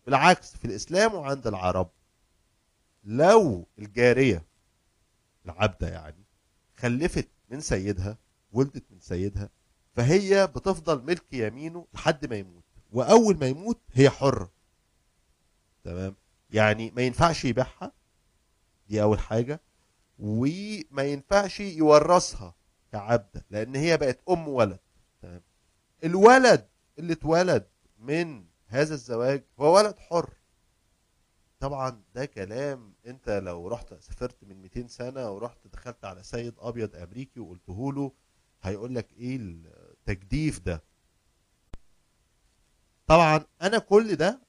بالعكس 0.08 0.56
في 0.56 0.64
الإسلام 0.64 1.14
وعند 1.14 1.46
العرب. 1.46 1.90
لو 3.04 3.66
الجارية 3.78 4.46
العبدة 5.44 5.88
يعني 5.88 6.24
خلفت 6.76 7.28
من 7.50 7.60
سيدها 7.60 8.18
ولدت 8.52 8.84
من 8.90 9.00
سيدها 9.00 9.50
فهي 9.96 10.46
بتفضل 10.46 11.02
ملك 11.02 11.32
يمينه 11.32 11.86
لحد 11.94 12.26
ما 12.26 12.36
يموت. 12.36 12.64
وأول 12.92 13.38
ما 13.38 13.46
يموت 13.46 13.80
هي 13.92 14.10
حرة. 14.10 14.52
تمام؟ 15.84 16.16
يعني 16.50 16.90
ما 16.90 17.02
ينفعش 17.02 17.44
يبيعها. 17.44 17.92
دي 18.88 19.02
أول 19.02 19.18
حاجة. 19.18 19.60
وما 20.18 21.02
ينفعش 21.02 21.60
يورثها 21.60 22.54
كعبدة 22.92 23.44
لأن 23.50 23.76
هي 23.76 23.96
بقت 23.96 24.20
أم 24.28 24.48
ولد. 24.48 24.78
تمام؟ 25.22 25.42
الولد 26.04 26.68
اللي 26.98 27.12
اتولد 27.12 27.68
من 27.98 28.47
هذا 28.68 28.94
الزواج 28.94 29.44
هو 29.60 29.76
ولد 29.76 29.98
حر. 29.98 30.30
طبعا 31.60 32.02
ده 32.14 32.24
كلام 32.26 32.94
أنت 33.06 33.28
لو 33.30 33.68
رحت 33.68 33.94
سافرت 33.94 34.44
من 34.44 34.62
200 34.62 34.86
سنة 34.86 35.30
ورحت 35.30 35.58
دخلت 35.72 36.04
على 36.04 36.22
سيد 36.22 36.54
أبيض 36.58 36.96
أمريكي 36.96 37.40
وقلته 37.40 37.92
له 37.92 38.12
هيقول 38.62 38.94
لك 38.94 39.12
إيه 39.12 39.36
التجديف 39.40 40.60
ده؟ 40.60 40.82
طبعا 43.06 43.40
أنا 43.62 43.78
كل 43.78 44.16
ده 44.16 44.40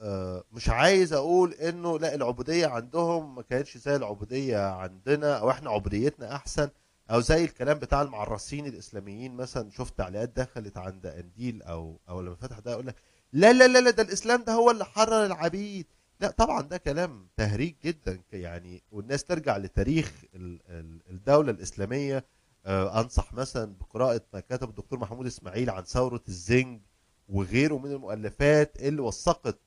آه، 0.00 0.44
مش 0.52 0.68
عايز 0.68 1.12
أقول 1.12 1.52
إنه 1.52 1.98
لا 1.98 2.14
العبودية 2.14 2.66
عندهم 2.66 3.34
ما 3.34 3.42
كانتش 3.42 3.78
زي 3.78 3.96
العبودية 3.96 4.58
عندنا 4.70 5.38
أو 5.38 5.50
إحنا 5.50 5.70
عبوديتنا 5.70 6.34
أحسن 6.36 6.70
أو 7.10 7.20
زي 7.20 7.44
الكلام 7.44 7.78
بتاع 7.78 8.02
المعرسين 8.02 8.66
الإسلاميين 8.66 9.34
مثلا. 9.36 9.70
شفت 9.70 9.98
تعليقات 9.98 10.28
دخلت 10.28 10.78
عند 10.78 11.06
أنديل 11.06 11.62
أو 11.62 12.00
أو 12.08 12.20
لما 12.20 12.34
فتح 12.34 12.58
ده 12.58 12.72
يقول 12.72 12.86
لك 12.86 12.96
لا 13.34 13.52
لا 13.52 13.68
لا 13.68 13.78
لا 13.78 13.90
ده 13.90 14.02
الإسلام 14.02 14.44
ده 14.44 14.52
هو 14.52 14.70
اللي 14.70 14.84
حرر 14.84 15.26
العبيد. 15.26 15.86
لا 16.20 16.30
طبعا 16.30 16.62
ده 16.62 16.76
كلام 16.76 17.28
تهريج 17.36 17.74
جدا 17.84 18.22
يعني 18.32 18.82
والناس 18.92 19.24
ترجع 19.24 19.56
لتاريخ 19.56 20.12
ال- 20.34 20.60
ال- 20.68 21.02
الدولة 21.10 21.50
الإسلامية. 21.50 22.24
آه، 22.66 23.00
أنصح 23.00 23.32
مثلا 23.34 23.74
بقراءة 23.80 24.20
ما 24.32 24.40
كتب 24.40 24.68
الدكتور 24.68 24.98
محمود 24.98 25.26
إسماعيل 25.26 25.70
عن 25.70 25.82
ثورة 25.82 26.22
الزنج 26.28 26.80
وغيره 27.28 27.78
من 27.78 27.90
المؤلفات 27.92 28.76
اللي 28.80 29.00
وثقت 29.02 29.58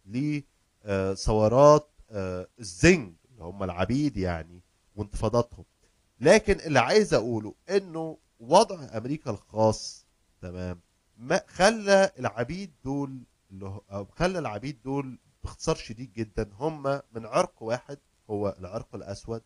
لثورات 0.86 1.90
الزنج 2.60 3.14
اللي 3.32 3.44
هم 3.44 3.64
العبيد 3.64 4.18
يعني 4.18 4.62
وانتفاضاتهم 4.96 5.66
لكن 6.22 6.60
اللي 6.60 6.80
عايز 6.80 7.14
أقوله 7.14 7.54
إنه 7.70 8.18
وضع 8.40 8.98
أمريكا 8.98 9.32
الخاص 9.32 10.06
تمام 10.42 10.80
ما 11.18 11.42
خلى 11.48 12.12
العبيد 12.20 12.72
دول 12.86 13.18
اللي 13.52 13.82
خلى 14.12 14.40
العبيد 14.40 14.82
دول 14.82 15.20
باختصار 15.44 15.76
شديد 15.76 16.14
جدا 16.14 16.50
هم 16.54 16.84
من 16.84 17.26
عرق 17.26 17.64
واحد 17.64 17.98
هو 18.30 18.56
العرق 18.60 18.96
الأسود 18.96 19.42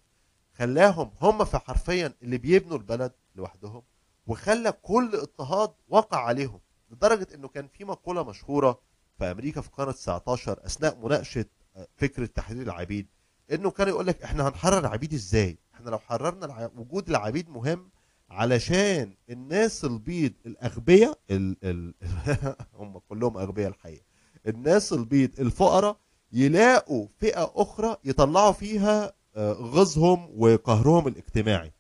خلاهم 0.54 1.12
هم 1.22 1.46
في 1.46 1.58
حرفيا 1.58 2.14
اللي 2.22 2.38
بيبنوا 2.38 2.78
البلد 2.78 3.12
لوحدهم 3.36 3.84
وخلى 4.28 4.72
كل 4.72 5.16
اضطهاد 5.16 5.74
وقع 5.90 6.18
عليهم 6.18 6.60
لدرجة 6.92 7.28
إنه 7.36 7.48
كان 7.48 7.68
في 7.68 7.86
مقولة 7.86 8.24
مشهورة 8.24 8.80
في 9.18 9.32
أمريكا 9.32 9.62
في 9.62 9.68
القرن 9.68 9.94
19 9.94 10.66
أثناء 10.66 10.98
مناقشة 10.98 11.46
آه، 11.76 11.88
فكرة 11.98 12.26
تحرير 12.26 12.62
العبيد 12.62 13.08
إنه 13.52 13.72
كان 13.72 13.88
يقول 13.88 14.08
لك 14.08 14.24
إحنا 14.24 14.48
هنحرر 14.48 14.78
العبيد 14.78 15.14
إزاي؟ 15.14 15.58
إحنا 15.74 15.90
لو 15.90 16.00
حررنا. 16.00 16.72
وجود 16.76 17.10
العبيد 17.10 17.50
مهم 17.50 17.90
علشان 18.32 19.14
الناس 19.30 19.86
البيض 19.86 20.34
الاغبياء 20.46 21.20
ال... 21.32 21.58
ال... 21.64 21.94
هم 22.80 22.98
كلهم 22.98 23.38
أغبياء 23.38 23.70
الحقيقة. 23.70 24.04
الناس 24.48 24.94
البيض 24.94 25.40
الفقراء 25.40 25.98
يلاقوا 26.32 27.08
فئة 27.20 27.52
أخرى 27.56 27.98
يطلعوا 28.04 28.52
فيها 28.52 29.14
آه، 29.36 29.54
غزهم 29.54 30.30
وقهرهم 30.38 31.08
الاجتماعي. 31.08 31.72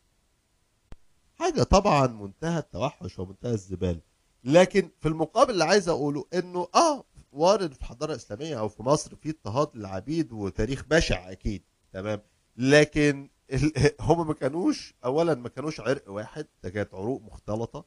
حاجة 1.39 1.63
طبعا 1.63 2.07
منتهى 2.07 2.59
التوحش 2.59 3.19
ومنتهى 3.19 3.51
الزباله 3.51 4.01
لكن 4.43 4.89
في 4.99 5.07
المقابل 5.07 5.53
اللي 5.53 5.63
عايز 5.63 5.89
أقوله 5.89 6.25
إنه 6.33 6.67
آه 6.75 7.03
وارد 7.31 7.73
في 7.73 7.79
الحضاره 7.79 8.11
الاسلاميه 8.11 8.59
أو 8.59 8.69
في 8.69 8.83
مصر 8.83 9.15
في 9.15 9.29
اضطهاد 9.29 9.69
للعبيد 9.75 10.31
وتاريخ 10.31 10.83
بشع 10.89 11.31
أكيد 11.31 11.63
تمام. 11.93 12.21
لكن 12.57 13.29
هم 13.99 14.27
ما 14.27 14.33
كانوش 14.33 14.93
اولا 15.05 15.35
ما 15.35 15.49
كانوش 15.49 15.79
عرق 15.79 16.09
واحد 16.09 16.47
ده 16.63 16.69
كانت 16.69 16.93
عروق 16.93 17.21
مختلطة 17.21 17.85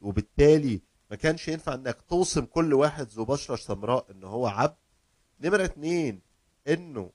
وبالتالي 0.00 0.80
ما 1.10 1.16
كانش 1.16 1.48
ينفع 1.48 1.74
إنك 1.74 2.02
توصم 2.08 2.44
كل 2.44 2.74
واحد 2.74 3.08
ذو 3.08 3.24
بشرة 3.24 3.56
سمراء 3.56 4.06
إن 4.10 4.24
هو 4.24 4.46
عبد. 4.46 4.76
نمرة 5.40 5.64
اتنين 5.64 6.20
إنه 6.68 7.10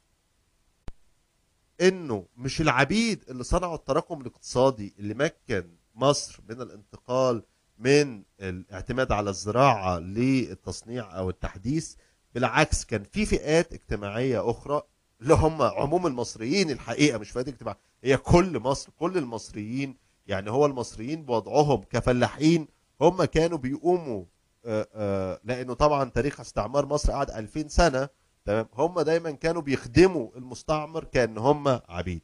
إنه 1.82 2.26
مش 2.38 2.62
العبيد 2.62 3.24
اللي 3.30 3.44
صنعوا 3.44 3.76
التراكم 3.76 4.22
الاقتصادي 4.22 4.96
اللي 5.00 5.14
مكن 5.14 5.76
مصر 5.96 6.40
من 6.50 6.62
الانتقال 6.62 7.44
من 7.78 8.24
الاعتماد 8.40 9.12
على 9.12 9.30
الزراعة 9.30 10.00
للتصنيع 10.00 11.18
أو 11.18 11.30
التحديث 11.30 11.96
بالعكس 12.36 12.86
كان 12.86 13.04
في 13.04 13.26
فئات 13.26 13.74
اجتماعية 13.74 14.50
أخرى 14.50 14.82
اللي 15.22 15.34
هم 15.34 15.62
عموم 15.62 16.08
المصريين 16.08 16.70
الحقيقة 16.70 17.18
مش 17.18 17.32
فئات 17.32 17.48
اجتماعية. 17.48 17.80
هي 18.06 18.18
كل 18.18 18.60
مصر 18.60 18.90
كل 19.00 19.18
المصريين 19.18 19.98
يعني 20.28 20.52
هو 20.52 20.66
المصريين 20.66 21.26
بوضعهم 21.26 21.84
كفلاحين 21.84 22.68
هم 23.02 23.24
كانوا 23.24 23.58
بيقوموا 23.58 24.26
آه، 24.66 24.88
آه، 24.94 25.40
لأنه 25.44 25.74
طبعا 25.74 26.10
تاريخ 26.10 26.40
استعمار 26.40 26.86
مصر 26.86 27.12
قعد 27.12 27.32
2000 27.32 27.68
سنة 27.68 28.10
تمام 28.46 28.68
هم 28.74 29.02
دايما 29.02 29.32
كانوا 29.32 29.62
بيخدموا 29.62 30.30
المستعمر 30.36 31.04
كأن 31.04 31.38
هم 31.38 31.68
عبيد 31.90 32.22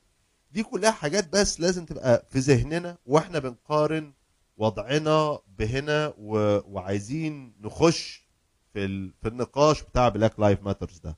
دي 0.52 0.64
كلها 0.64 0.92
حاجات 0.92 1.34
بس 1.34 1.60
لازم 1.60 1.86
تبقى 1.86 2.26
في 2.30 2.40
ذهننا 2.40 2.98
وإحنا 3.06 3.40
بنقارن 3.40 4.14
وضعنا 4.58 5.40
بهنا. 5.58 6.14
وعايزين 6.18 7.54
نخش 7.62 8.28
في. 8.74 9.12
في 9.22 9.28
النقاش 9.28 9.84
بتاع 9.84 10.10
Black 10.10 10.40
Lives 10.40 10.64
Matter 10.64 11.00
ده 11.00 11.18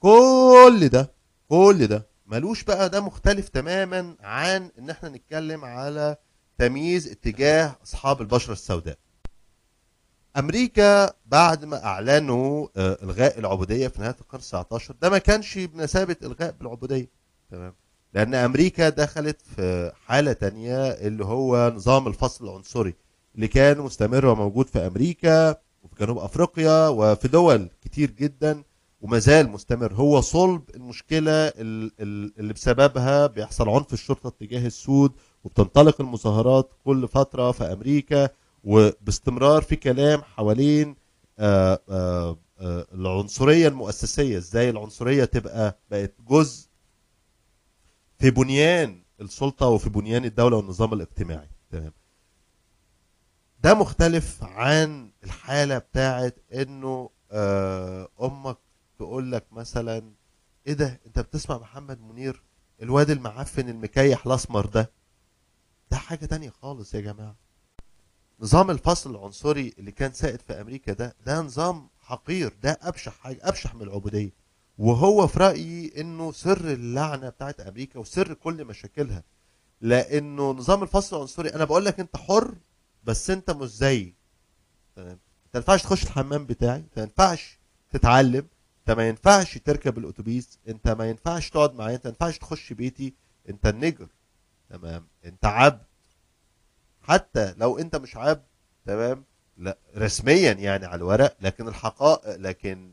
كل 0.00 0.88
ده 0.92 1.12
كل 1.48 1.86
ده 1.86 2.06
ملوش 2.26 2.64
بقى 2.64 2.88
ده 2.90 3.00
مختلف 3.00 3.48
تماما 3.48 4.16
عن 4.20 4.70
إن 4.78 4.90
إحنا 4.90 5.08
نتكلم 5.08 5.64
على 5.64 6.16
تمييز 6.58 7.08
اتجاه 7.08 7.76
أصحاب 7.84 8.20
البشرة 8.20 8.52
السوداء. 8.52 8.98
أمريكا 10.36 11.10
بعد 11.26 11.64
ما 11.64 11.84
أعلنوا 11.84 12.68
آه، 12.76 12.98
إلغاء 13.02 13.38
العبودية 13.38 13.88
في 13.88 14.00
نهاية 14.00 14.16
القرن 14.20 14.40
19 14.40 14.94
ده 15.02 15.10
ما 15.10 15.18
كانش 15.18 15.58
بمثابة 15.58 16.16
إلغاء 16.22 16.54
بالعبودية. 16.60 17.10
تمام. 17.50 17.74
لأن 18.14 18.34
أمريكا 18.34 18.88
دخلت 18.88 19.40
في 19.42 19.92
حالة 20.06 20.32
تانية 20.32 20.76
اللي 20.88 21.24
هو 21.24 21.72
نظام 21.76 22.06
الفصل 22.08 22.44
العنصري 22.44 22.94
اللي 23.34 23.48
كان 23.48 23.78
مستمر 23.78 24.26
وموجود 24.26 24.66
في 24.66 24.78
أمريكا 24.86 25.50
وفي 25.82 25.94
جنوب 26.00 26.18
أفريقيا 26.18 26.88
وفي 26.88 27.28
دول 27.28 27.68
كتير 27.82 28.10
جدا. 28.10 28.62
وما 29.00 29.18
زال 29.18 29.48
مستمر. 29.50 29.94
هو 29.94 30.20
صلب 30.20 30.62
المشكلة 30.74 31.30
ال- 31.32 31.92
ال- 32.00 32.32
اللي 32.38 32.52
بسببها 32.52 33.26
بيحصل 33.26 33.68
عنف 33.68 33.92
الشرطة 33.92 34.30
تجاه 34.30 34.66
السود 34.66 35.12
وبتنطلق 35.44 36.00
المظاهرات 36.00 36.70
كل 36.84 37.08
فترة 37.08 37.52
في 37.52 37.64
أمريكا 37.72 38.28
وباستمرار 38.64 39.62
في 39.62 39.76
كلام 39.76 40.22
حوالين 40.22 40.96
آه، 41.38 41.80
آه، 41.88 42.38
آه، 42.60 42.86
العنصرية 42.94 43.68
المؤسسية. 43.68 44.38
إزاي 44.38 44.70
العنصرية 44.70 45.24
تبقى 45.24 45.78
بقت 45.90 46.14
جزء 46.28 46.68
في 48.18 48.30
بنيان 48.30 49.02
السلطة 49.20 49.66
وفي 49.66 49.90
بنيان 49.90 50.24
الدولة 50.24 50.56
والنظام 50.56 50.92
الاجتماعي؟ 50.92 51.48
تمام. 51.70 51.92
ده 53.62 53.74
مختلف 53.74 54.38
عن 54.44 55.10
الحالة 55.24 55.78
بتاعت 55.78 56.36
إنه 56.54 57.10
أمك 58.22 58.56
تقول 59.00 59.32
لك 59.32 59.52
مثلا 59.52 60.12
إيه 60.66 60.72
ده؟ 60.72 61.00
أنت 61.06 61.18
بتسمع 61.18 61.58
محمد 61.58 62.00
منير 62.00 62.42
الواد 62.82 63.10
المعفن 63.10 63.68
المكيح 63.68 64.26
الأسمر 64.26 64.66
ده؟ 64.66 64.90
ده 65.90 65.96
حاجة 65.96 66.26
تانية 66.26 66.50
خالص 66.50 66.94
يا 66.94 67.00
جماعة. 67.00 67.36
نظام 68.40 68.70
الفصل 68.70 69.10
العنصري 69.10 69.74
اللي 69.78 69.92
كان 69.92 70.12
سائد 70.12 70.40
في 70.40 70.60
أمريكا 70.60 70.92
ده 70.92 71.16
ده 71.26 71.40
نظام 71.40 71.88
حقير 72.00 72.52
ده 72.62 72.78
ابشع 72.82 73.10
حاجة 73.10 73.38
ابشع 73.42 73.74
من 73.74 73.82
العبودية. 73.82 74.30
وهو 74.78 75.26
في 75.26 75.38
رأيي 75.38 76.00
إنه 76.00 76.32
سر 76.32 76.72
اللعنة 76.72 77.28
بتاعت 77.28 77.60
أمريكا 77.60 77.98
وسر 77.98 78.34
كل 78.34 78.64
مشاكلها. 78.64 79.22
لأنه 79.80 80.50
نظام 80.50 80.82
الفصل 80.82 81.16
العنصري 81.16 81.48
أنا 81.54 81.64
بقول 81.64 81.84
لك 81.84 82.00
أنت 82.00 82.16
حر 82.16 82.54
بس 83.04 83.30
أنت 83.30 83.50
مش 83.50 83.68
زيي 83.68 84.14
تمام؟ 84.96 85.18
ما 85.54 85.60
ينفعش 85.60 85.82
تخش 85.82 86.02
الحمام 86.04 86.46
بتاعي 86.46 86.84
ما 86.96 87.02
ينفعش 87.02 87.58
تتعلم. 87.90 88.46
انت 88.80 88.96
ما 88.98 89.08
ينفعش 89.08 89.58
تركب 89.58 89.98
الأتوبيس 89.98 90.58
انت 90.68 90.88
ما 90.88 91.08
ينفعش 91.10 91.50
تقعد 91.50 91.74
معايا 91.74 91.96
انت 91.96 92.06
ما 92.06 92.10
ينفعش 92.10 92.38
تخش 92.38 92.72
بيتي 92.72 93.14
انت 93.48 93.66
النجر. 93.66 94.08
تمام؟ 94.70 95.06
انت 95.24 95.44
عبد. 95.44 95.82
حتى 97.02 97.54
لو 97.56 97.78
انت 97.78 97.96
مش 97.96 98.16
عبد 98.16 98.42
تمام؟ 98.86 99.24
لا 99.56 99.78
رسميا 99.96 100.52
يعني 100.52 100.86
على 100.86 100.94
الورق 100.94 101.36
لكن 101.40 101.68
الحقائق 101.68 102.36
لكن 102.36 102.92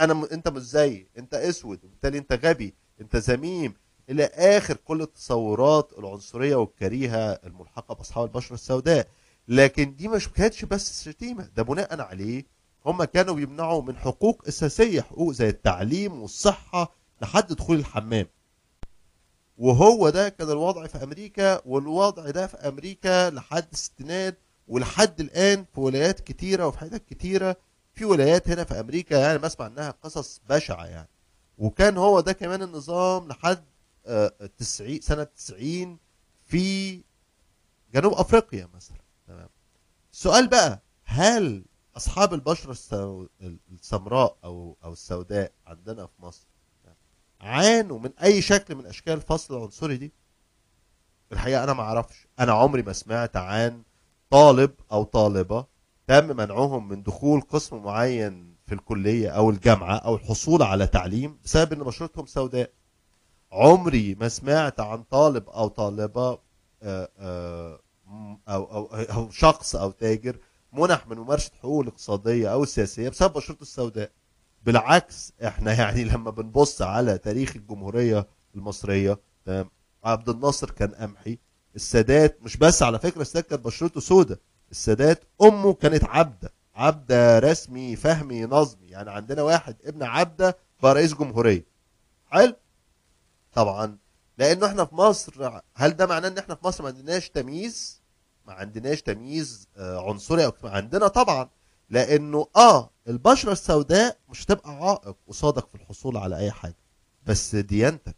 أنا 0.00 0.14
م... 0.14 0.24
انت 0.24 0.48
مش 0.48 0.62
زيي 0.62 1.06
انت 1.18 1.34
أسود 1.34 1.84
وبالتالي 1.84 2.18
انت 2.18 2.32
غبي 2.32 2.74
انت 3.00 3.16
ذميم 3.16 3.74
إلى 4.10 4.24
آخر 4.24 4.76
كل 4.76 5.02
التصورات 5.02 5.92
العنصرية 5.98 6.56
والكريهة 6.56 7.32
الملحقة 7.32 7.94
بأصحاب 7.94 8.24
البشرة 8.24 8.54
السوداء. 8.54 9.08
لكن 9.48 9.94
دي 9.94 10.08
مش 10.08 10.28
كانتش 10.28 10.64
بس 10.64 11.08
شتيمه 11.08 11.50
ده 11.56 11.62
بناء 11.62 12.00
عليه 12.00 12.44
هم 12.86 13.04
كانوا 13.04 13.34
بيمنعوا 13.34 13.82
من 13.82 13.96
حقوق 13.96 14.42
أساسية 14.48 15.00
حقوق 15.00 15.32
زي 15.32 15.48
التعليم 15.48 16.22
والصحة 16.22 16.94
لحد 17.22 17.46
دخول 17.52 17.78
الحمام. 17.78 18.26
وهو 19.58 20.10
ده 20.10 20.28
كان 20.28 20.50
الوضع 20.50 20.86
في 20.86 21.02
أمريكا 21.02 21.60
والوضع 21.66 22.30
ده 22.30 22.46
في 22.46 22.56
أمريكا 22.56 23.30
لحد 23.30 23.66
الستينات 23.72 24.38
ولحد 24.68 25.20
الآن 25.20 25.64
في 25.74 25.80
ولايات 25.80 26.20
كتيرة 26.20 26.66
وفي 26.66 26.78
حتت 26.78 27.04
كتيرة. 27.08 27.56
في 27.94 28.04
ولايات 28.04 28.48
هنا 28.48 28.64
في 28.64 28.80
أمريكا 28.80 29.14
يعني 29.14 29.38
بسمع 29.38 29.66
إنها 29.66 29.90
قصص 29.90 30.40
بشعة 30.48 30.84
يعني. 30.86 31.08
وكان 31.58 31.96
هو 31.96 32.20
ده 32.20 32.32
كمان 32.32 32.62
النظام 32.62 33.28
لحد 33.28 33.64
آه، 34.06 34.32
90 34.58 35.00
سنة 35.00 35.24
90 35.24 35.98
في 36.46 37.00
جنوب 37.94 38.12
أفريقيا 38.12 38.68
مثلا. 38.74 38.96
تمام. 39.26 39.48
السؤال 40.12 40.48
بقى 40.48 40.82
هل 41.04 41.64
أصحاب 41.98 42.34
البشره. 42.34 42.76
السمراء 43.72 44.36
أو 44.44 44.76
أو 44.84 44.92
السوداء 44.92 45.52
عندنا 45.66 46.06
في 46.06 46.12
مصر 46.22 46.46
عانوا 47.40 47.98
من 47.98 48.10
أي 48.22 48.42
شكل 48.42 48.74
من 48.74 48.86
أشكال 48.86 49.12
الفصل 49.12 49.56
العنصري 49.56 49.96
دي 49.96 50.12
الحقيقة 51.32 51.64
أنا 51.64 51.72
ما 51.72 51.82
أعرفش 51.82 52.26
أنا 52.40 52.52
عمري 52.52 52.82
ما 52.82 52.92
سمعت 52.92 53.36
عن 53.36 53.82
طالب 54.30 54.74
أو 54.92 55.02
طالبة 55.04 55.66
تم 56.06 56.36
منعهم 56.36 56.88
من 56.88 57.02
دخول 57.02 57.40
قسم 57.40 57.76
معين 57.82 58.56
في 58.66 58.74
الكلية 58.74 59.28
أو 59.28 59.50
الجامعة 59.50 59.96
أو 59.96 60.14
الحصول 60.14 60.62
على 60.62 60.86
تعليم 60.86 61.38
بسبب 61.44 61.72
إن 61.72 61.78
بشرتهم 61.78 62.26
سوداء 62.26 62.70
عمري 63.52 64.14
ما 64.14 64.28
سمعت 64.28 64.80
عن 64.80 65.02
طالب 65.02 65.48
أو 65.48 65.68
طالبة 65.68 66.38
آه، 66.82 67.08
آه، 67.18 67.80
م- 68.06 68.36
أو 68.48 68.64
أو 68.64 68.84
أو 68.86 69.30
شخص 69.30 69.76
أو 69.76 69.90
تاجر 69.90 70.38
منح 70.72 71.06
من 71.06 71.16
ممارسة 71.18 71.50
حقوقه 71.58 71.82
الاقتصادية 71.82 72.52
أو 72.52 72.62
السياسية 72.62 73.08
بسبب 73.08 73.32
بشرته 73.32 73.62
السوداء. 73.62 74.10
بالعكس 74.62 75.32
إحنا 75.46 75.72
يعني 75.80 76.04
لما 76.04 76.30
بنبص 76.30 76.82
على 76.82 77.18
تاريخ 77.18 77.56
الجمهورية 77.56 78.26
المصرية 78.54 79.18
تمام 79.44 79.70
عبد 80.04 80.28
الناصر 80.28 80.70
كان 80.70 80.88
قمحي. 80.94 81.38
السادات 81.76 82.42
مش 82.42 82.56
بس 82.56 82.82
على 82.82 82.98
فكرة 82.98 83.22
السادات 83.22 83.50
كانت 83.50 83.64
بشرته 83.64 84.00
سودة. 84.00 84.40
السادات 84.70 85.24
أمه 85.42 85.74
كانت 85.74 86.04
عبدة 86.04 86.52
عبدة 86.74 87.38
رسمي 87.38 87.96
فهمي 87.96 88.44
نظمي. 88.44 88.86
يعني 88.86 89.10
عندنا 89.10 89.42
واحد 89.42 89.76
ابن 89.84 90.02
عبدة 90.02 90.56
بقى 90.82 90.94
رئيس 90.94 91.14
جمهورية. 91.14 91.64
حلو؟ 92.26 92.54
طبعا. 93.52 93.98
لأنه 94.38 94.66
إحنا 94.66 94.84
في 94.84 94.94
مصر 94.94 95.60
هل 95.74 95.90
ده 95.90 96.06
معناه 96.06 96.28
إن 96.28 96.38
إحنا 96.38 96.54
في 96.54 96.66
مصر 96.66 96.82
ما 96.82 96.88
عندناش 96.88 97.28
تمييز؟ 97.30 98.02
ما 98.48 98.54
عندناش 98.54 99.02
تمييز 99.02 99.68
آه، 99.76 100.08
عنصري 100.10 100.44
أو 100.44 100.52
عندنا 100.64 101.08
طبعا 101.08 101.48
لأنه 101.90 102.46
آه 102.56 102.90
البشرة 103.08 103.52
السوداء 103.52 104.18
مش 104.28 104.44
هتبقى 104.44 104.70
عائق 104.70 105.16
قصادك 105.28 105.68
في 105.68 105.74
الحصول 105.74 106.16
على 106.16 106.36
أي 106.38 106.50
حاجة. 106.50 106.76
بس 107.26 107.54
ديانتك. 107.56 108.16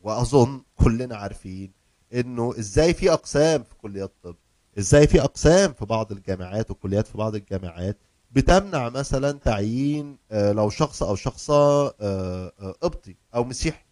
وأظن 0.00 0.62
كلنا 0.76 1.16
عارفين 1.16 1.72
إنه 2.14 2.54
إزاي 2.58 2.94
في 2.94 3.12
أقسام 3.12 3.62
في 3.62 3.74
كليات 3.82 4.10
الطب 4.10 4.36
إزاي 4.78 5.06
في 5.06 5.20
أقسام 5.24 5.72
في 5.72 5.84
بعض 5.84 6.12
الجامعات 6.12 6.70
وكليات 6.70 7.06
في 7.06 7.18
بعض 7.18 7.34
الجامعات 7.34 7.98
بتمنع 8.32 8.88
مثلا 8.88 9.32
تعيين 9.38 10.18
آه، 10.30 10.52
لو 10.52 10.70
شخص 10.70 11.02
أو 11.02 11.16
شخصة 11.16 11.86
آه، 12.00 12.74
قبطي 12.82 13.16
أو 13.34 13.44
مسيحي. 13.44 13.84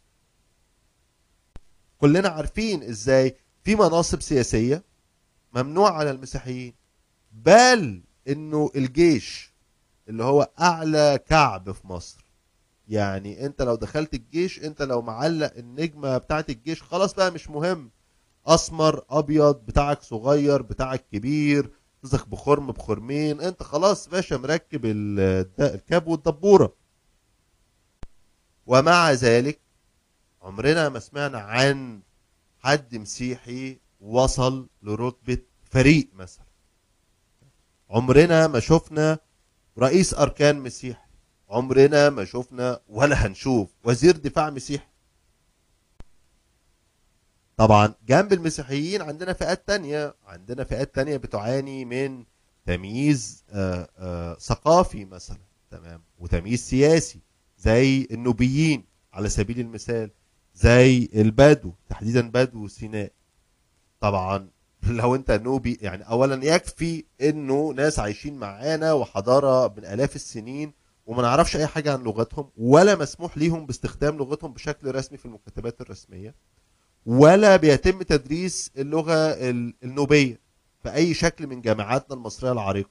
كلنا 1.99 2.29
عارفين 2.29 2.83
إزاي 2.83 3.37
في 3.65 3.75
مناصب 3.75 4.21
سياسية 4.23 4.83
ممنوع 5.55 5.91
على 5.97 6.11
المسيحيين 6.11 6.75
بل 7.33 8.03
إنه 8.29 8.71
الجيش 8.77 9.55
اللي 10.09 10.25
هو 10.25 10.51
أعلى 10.61 11.19
كعب 11.29 11.73
في 11.73 11.87
مصر. 11.87 12.25
يعني 12.89 13.47
أنت 13.47 13.63
لو 13.63 13.75
دخلت 13.75 14.15
الجيش 14.15 14.65
أنت 14.65 14.83
لو 14.83 15.03
معلق 15.03 15.53
النجمة 15.57 16.19
بتاعت 16.19 16.51
الجيش 16.51 16.83
خلاص 16.83 17.15
بقى 17.15 17.31
مش 17.31 17.51
مهم. 17.51 17.91
أسمر 18.47 19.05
أبيض 19.11 19.57
بتاعك 19.57 20.03
صغير 20.03 20.63
بتاعك 20.63 21.05
كبير 21.13 21.71
رزق 22.05 22.27
بخرم 22.27 22.67
بخرمين 22.73 23.41
أنت 23.41 23.63
خلاص 23.63 24.09
باشا 24.09 24.35
مركب 24.35 24.81
الكاب 24.87 26.07
والدبورة. 26.07 26.75
ومع 28.67 29.13
ذلك 29.13 29.61
عمرنا 30.43 30.89
ما 30.89 30.99
سمعنا 30.99 31.39
عن 31.39 32.01
حد 32.59 32.97
مسيحي 32.97 33.79
وصل 34.01 34.69
لرتبة 34.83 35.39
فريق 35.65 36.11
مثلا. 36.15 36.45
عمرنا 37.91 38.47
ما 38.47 38.61
شفنا 38.61 39.19
رئيس 39.79 40.15
أركان 40.15 40.61
مسيحي. 40.61 41.11
عمرنا 41.49 42.11
ما 42.11 42.25
شفنا 42.25 42.81
ولا 42.89 43.27
هنشوف 43.27 43.69
وزير 43.85 44.17
دفاع 44.17 44.51
مسيحي. 44.51 44.87
طبعا 47.57 47.95
جنب 48.09 48.33
المسيحيين 48.33 49.03
عندنا 49.03 49.33
فئات 49.33 49.67
تانية. 49.69 50.15
عندنا 50.27 50.65
فئات 50.65 50.95
تانية 50.95 51.17
بتعاني 51.17 51.85
من 51.85 52.25
تمييز 52.67 53.45
آه، 53.51 53.89
آه، 53.99 54.35
ثقافي 54.35 55.05
مثلا. 55.05 55.39
تمام؟ 55.71 56.03
وتمييز 56.19 56.61
سياسي 56.61 57.21
زي 57.59 58.09
النوبيين 58.11 58.85
على 59.13 59.29
سبيل 59.29 59.61
المثال 59.61 60.11
زي 60.55 61.09
البدو 61.15 61.73
تحديدا 61.89 62.31
بدو 62.31 62.69
سيناء. 62.69 63.13
طبعا. 64.01 64.49
لو 64.91 65.15
أنت 65.15 65.31
نوبي 65.31 65.79
يعني 65.81 66.09
اولا 66.09 66.45
يكفي 66.45 67.05
إنه 67.21 67.73
ناس 67.77 67.99
عايشين 67.99 68.37
معانا 68.39 68.93
وحضارة 68.93 69.75
من 69.77 69.85
آلاف 69.85 70.17
السنين 70.17 70.73
وما 71.07 71.23
نعرفش 71.23 71.57
أي 71.57 71.67
حاجة 71.67 71.93
عن 71.93 72.03
لغتهم 72.03 72.51
ولا 72.57 72.95
مسموح 72.97 73.39
ليهم 73.39 73.67
باستخدام 73.67 74.17
لغتهم 74.19 74.53
بشكل 74.53 74.95
رسمي 74.95 75.19
في 75.19 75.27
المكتبات 75.27 75.81
الرسمية 75.81 76.35
ولا 77.07 77.57
بيتم 77.57 78.03
تدريس 78.03 78.71
اللغة 78.77 79.15
ال- 79.15 79.75
النوبية 79.83 80.41
في 80.83 80.95
أي 80.95 81.15
شكل 81.15 81.47
من 81.47 81.61
جامعاتنا 81.61 82.17
المصرية 82.17 82.53
العريقة. 82.53 82.91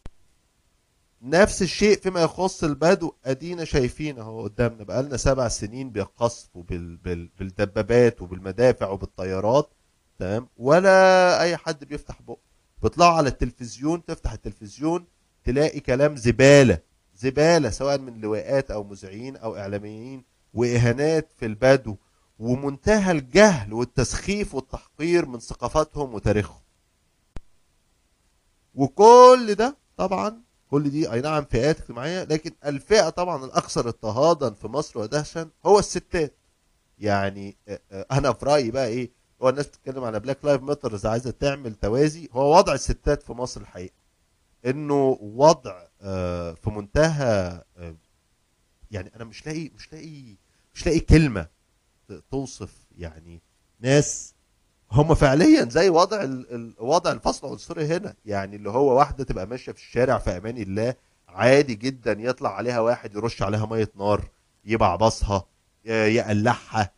نفس 1.22 1.62
الشيء 1.62 1.98
فيما 2.00 2.22
يخص 2.22 2.64
البدو 2.64 3.14
أدينا 3.26 3.66
شايفين 3.66 4.20
أهو 4.20 4.44
قدامنا 4.44 4.84
بقالنا 4.84 5.18
سبع 5.18 5.48
سنين 5.48 5.90
بيقصفوا 5.92 6.64
بال... 6.64 6.98
بال... 6.98 7.30
بالدبابات 7.40 8.22
وبالمدافع 8.22 8.90
وبالطيارات 8.90 9.70
تمام؟ 10.20 10.48
ولا 10.58 11.42
أي 11.42 11.58
حد 11.58 11.86
بيفتح 11.86 12.22
بقه. 12.22 12.38
بيطلعوا 12.84 13.14
على 13.18 13.30
التلفزيون 13.30 14.06
تفتح 14.06 14.32
التلفزيون 14.32 15.06
تلاقي 15.44 15.80
كلام 15.80 16.16
زبالة. 16.16 16.80
زبالة 17.16 17.70
سواء 17.70 17.98
من 18.00 18.22
لواءات 18.22 18.72
أو 18.72 18.84
مذيعين 18.84 19.38
أو 19.38 19.58
إعلاميين 19.58 20.24
وإهانات 20.54 21.32
في 21.40 21.46
البدو 21.46 21.96
ومنتهى 22.40 23.12
الجهل 23.12 23.74
والتسخيف 23.74 24.56
والتحقير 24.56 25.26
من 25.26 25.40
ثقافاتهم 25.40 26.14
وتاريخهم. 26.14 26.62
وكل 28.76 29.56
ده 29.56 29.78
طبعا 29.98 30.42
كل 30.72 30.90
دي 30.90 31.12
أي 31.12 31.22
نعم 31.22 31.46
فئات 31.46 31.80
اجتماعية 31.80 32.24
لكن 32.24 32.52
الفئة 32.66 33.10
طبعا 33.10 33.46
الأكثر 33.46 33.88
اضطهادا 33.88 34.50
في 34.54 34.68
مصر 34.68 35.00
ودهسا 35.00 35.50
هو 35.66 35.80
الستات. 35.80 36.36
يعني 37.00 37.58
آه، 37.68 37.80
آه، 37.92 38.06
أنا 38.12 38.34
في 38.34 38.46
رأيي 38.46 38.72
بقى 38.72 38.88
إيه؟ 38.88 39.19
هو 39.42 39.50
الناس 39.50 39.68
بتتكلم 39.68 40.04
على 40.04 40.20
Black 40.20 40.46
Lives 40.46 40.62
Matter 40.62 41.06
عايزة 41.06 41.32
تعمل 41.32 41.76
توازي 41.76 42.30
هو 42.34 42.58
وضع 42.58 42.74
الستات 42.74 43.24
في 43.24 43.34
مصر 43.34 43.62
الحقيقة. 43.62 43.94
إنه 44.66 45.18
وضع 45.22 45.82
آه، 46.02 46.54
في 46.54 46.70
منتهى 46.70 47.64
آه، 47.78 47.96
يعني 48.92 49.12
أنا 49.16 49.24
مش 49.24 49.46
لاقي 49.46 49.72
مش 49.76 49.94
لاقي 49.94 50.36
مش 50.76 50.86
لاقي 50.86 51.00
كلمة 51.00 51.48
توصف 52.32 52.72
يعني 52.98 53.42
ناس 53.80 54.34
هم 54.92 55.16
فعليا 55.16 55.64
زي 55.70 55.90
وضع 55.90 56.26
وضع 56.80 57.12
الفصل 57.12 57.48
العنصري 57.48 57.86
هنا. 57.86 58.16
يعني 58.26 58.56
اللي 58.56 58.70
هو 58.70 58.98
واحدة 58.98 59.24
تبقى 59.24 59.48
ماشية 59.48 59.72
في 59.72 59.78
الشارع 59.80 60.18
في 60.18 60.38
أمان 60.38 60.58
الله 60.58 60.96
عادي 61.28 61.76
جدا 61.76 62.12
يطلع 62.20 62.56
عليها 62.56 62.80
واحد 62.80 63.16
يرش 63.16 63.42
عليها 63.42 63.66
مية 63.66 63.92
نار 63.96 64.30
يبعبصها 64.66 65.46
ي- 65.86 65.90
يقلعها 66.16 66.92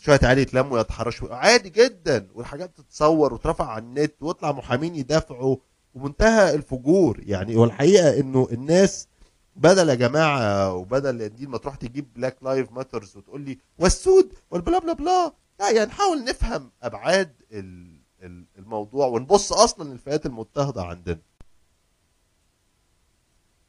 شوية 0.00 0.20
عيال 0.22 0.38
يتلموا 0.38 0.80
يتحرشوا 0.80 1.34
عادي 1.34 1.70
جدا. 1.70 2.28
والحاجات 2.34 2.76
تتصور 2.76 3.34
وترفع 3.34 3.66
على 3.70 3.84
النت 3.84 4.14
ويطلع 4.22 4.52
محامين 4.52 4.96
يدافعوا. 4.96 5.56
ومنتهى 5.94 6.54
الفجور. 6.54 7.20
يعني 7.22 7.56
هو 7.56 7.64
الحقيقة 7.64 8.20
إنه 8.20 8.48
الناس 8.52 9.08
بدل 9.56 9.88
يا 9.88 9.94
جماعة 9.94 10.74
وبدل 10.74 11.28
دي 11.28 11.46
ما 11.46 11.58
تروح 11.58 11.74
تجيب 11.76 12.12
Black 12.14 12.36
Lives 12.42 12.72
Matter 12.72 13.16
وتقول 13.16 13.40
لي 13.40 13.58
والسود 13.78 14.32
وال 14.50 14.59
blah 14.59 14.78
blah 14.78 14.92
blah. 14.92 15.32
لا 15.60 15.70
يعني 15.70 15.88
نحاول 15.90 16.24
نفهم 16.24 16.70
أبعاد 16.82 17.32
ال- 17.52 18.00
ال- 18.22 18.44
الموضوع 18.58 19.06
ونبص 19.06 19.52
أصلا 19.52 19.88
للفئات 19.88 20.26
المضطهده 20.26 20.82
عندنا. 20.82 21.18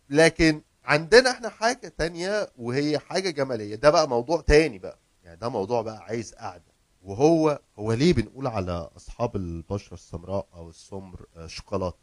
لكن 0.10 0.62
عندنا 0.86 1.32
إحنا 1.32 1.50
حاجة 1.50 1.88
تانية 1.98 2.52
وهي 2.58 3.00
حاجة 3.00 3.30
جمالية. 3.30 3.76
ده 3.76 3.90
بقى 3.90 4.10
موضوع 4.10 4.42
تاني 4.42 4.80
بقى. 4.80 5.00
يعني 5.24 5.38
ده 5.40 5.50
موضوع 5.50 5.82
بقى 5.82 5.98
عايز 6.04 6.34
قعدة. 6.34 6.74
وهو 7.02 7.60
هو 7.80 7.94
ليه 7.94 8.14
بنقول 8.14 8.48
على 8.48 8.90
أصحاب 8.96 9.36
البشرة 9.36 9.94
السمراء 9.94 10.48
أو 10.54 10.70
السمر 10.70 11.26
آه، 11.36 11.48
شوكولاتة؟ 11.48 11.98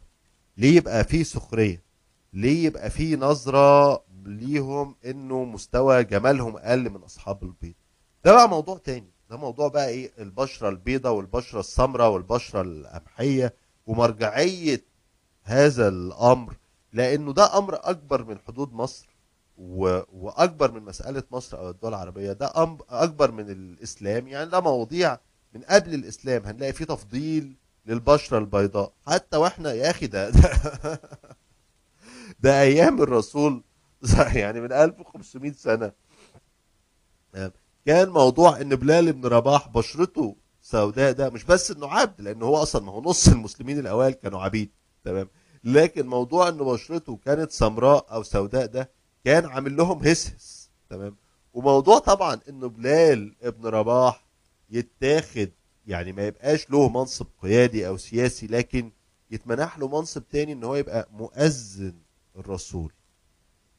ليه 0.57 0.75
يبقى 0.75 1.03
فيه 1.03 1.23
سخرية؟ 1.23 1.83
ليه 2.33 2.65
يبقى 2.65 2.89
فيه 2.89 3.15
نظرة 3.15 4.03
ليهم 4.25 4.95
إنه 5.05 5.43
مستوى 5.43 6.03
جمالهم 6.03 6.57
أقل 6.57 6.89
من 6.89 7.01
أصحاب 7.03 7.43
البيض؟ 7.43 7.73
ده 8.25 8.33
بقى 8.33 8.49
موضوع 8.49 8.77
تاني. 8.77 9.11
ده 9.29 9.37
موضوع 9.37 9.67
بقى 9.67 9.87
إيه؟ 9.89 10.11
البشرة 10.19 10.69
البيضاء 10.69 11.13
والبشرة 11.13 11.59
السمراء 11.59 12.11
والبشرة 12.11 12.61
القمحية 12.61 13.53
ومرجعية 13.87 14.85
هذا 15.43 15.87
الأمر 15.87 16.53
لأنه 16.93 17.33
ده 17.33 17.57
أمر 17.57 17.75
أكبر 17.89 18.23
من 18.23 18.39
حدود 18.39 18.73
مصر. 18.73 19.07
وأكبر 19.57 20.71
من 20.71 20.81
مسألة 20.83 21.23
مصر 21.31 21.57
أو 21.57 21.69
الدول 21.69 21.93
العربية. 21.93 22.31
ده 22.33 22.51
أكبر 22.89 23.31
من 23.31 23.49
الإسلام. 23.49 24.27
يعني 24.27 24.49
ده 24.49 24.59
مواضيع 24.59 25.17
من 25.53 25.61
قبل 25.61 25.93
الإسلام. 25.93 26.45
هنلاقي 26.45 26.73
فيه 26.73 26.85
تفضيل 26.85 27.55
للبشرة 27.85 28.37
البيضاء. 28.37 28.93
حتى 29.07 29.37
وإحنا 29.37 29.73
يا 29.73 29.89
أخي 29.89 30.07
ده 30.07 30.29
ده, 30.29 30.49
ده 32.43 32.61
أيام 32.61 33.01
الرسول 33.01 33.63
يعني 34.35 34.61
من 34.61 34.71
1500 34.71 35.51
سنة. 35.51 35.91
كان 37.85 38.09
موضوع 38.09 38.61
إن 38.61 38.75
بلال 38.75 39.13
بن 39.13 39.25
رباح 39.25 39.67
بشرته 39.67 40.35
سوداء 40.61 41.11
ده 41.11 41.29
مش 41.29 41.43
بس 41.43 41.71
إنه 41.71 41.87
عبد 41.87 42.21
لأن 42.21 42.41
هو 42.43 42.57
أصلا 42.57 42.83
ما 42.85 42.91
هو 42.91 43.01
نص 43.01 43.27
المسلمين 43.27 43.79
الأوائل 43.79 44.13
كانوا 44.13 44.41
عبيد. 44.41 44.71
تمام. 45.03 45.27
لكن 45.63 46.07
موضوع 46.07 46.47
إن 46.49 46.57
بشرته 46.57 47.19
كانت 47.25 47.51
سمراء 47.51 48.05
أو 48.13 48.23
سوداء 48.23 48.65
ده 48.65 48.91
كان 49.25 49.45
عامل 49.45 49.75
لهم 49.77 49.97
هسهس 50.07 50.69
تمام؟ 50.89 51.15
وموضوع 51.53 51.99
طبعا 51.99 52.39
إنه 52.49 52.67
بلال 52.69 53.35
ابن 53.41 53.65
رباح 53.65 54.25
يتاخد 54.69 55.51
يعني 55.87 56.11
ما 56.11 56.27
يبقاش 56.27 56.69
له 56.69 56.89
منصب 56.89 57.27
قيادي 57.41 57.87
أو 57.87 57.97
سياسي 57.97 58.47
لكن 58.47 58.91
يتمنح 59.31 59.77
له 59.79 59.87
منصب 59.87 60.27
تاني 60.29 60.51
إن 60.53 60.63
هو 60.63 60.75
يبقى 60.75 61.09
مؤذن 61.11 61.93
الرسول. 62.35 62.93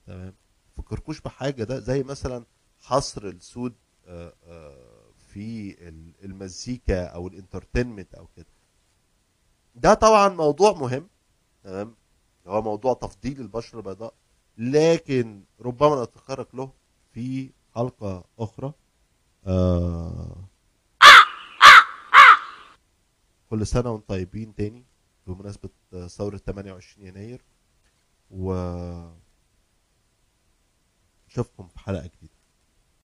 تمام؟ 0.07 0.35
فكركوش 0.77 1.21
بحاجة 1.21 1.65
ده 1.65 1.79
زي 1.79 2.03
مثلا 2.03 2.45
حصر 2.81 3.25
السود 3.29 3.75
آه، 4.07 4.35
آه، 4.45 5.03
في 5.29 5.77
ال- 5.89 6.15
المزيكا 6.25 7.05
أو 7.07 7.29
الإنترتينمنت 7.29 8.15
أو 8.15 8.27
كده. 8.37 8.47
ده 9.75 9.95
طبعا 9.95 10.29
موضوع 10.29 10.73
مهم. 10.73 11.09
تمام؟ 11.65 11.95
هو 12.47 12.63
موضوع 12.63 12.95
تفضيل 12.95 13.41
البشره 13.41 13.79
البيضاء 13.79 14.15
لكن 14.59 15.45
ربما 15.61 16.03
نتطرق 16.05 16.57
له 16.57 16.73
في 17.13 17.51
حلقة 17.75 18.25
أخرى. 18.39 18.73
آه 19.47 20.49
كل 23.51 23.67
سنة 23.67 23.91
وأنتم 23.91 24.07
طيبين 24.07 24.55
تاني 24.55 24.85
بمناسبة 25.27 25.71
ثورة 26.07 26.37
28 26.37 27.07
يناير. 27.07 27.45
و 28.31 28.53
اشوفكم 31.31 31.69
في 31.69 31.79
حلقة 31.79 32.07
جديدة. 32.07 32.42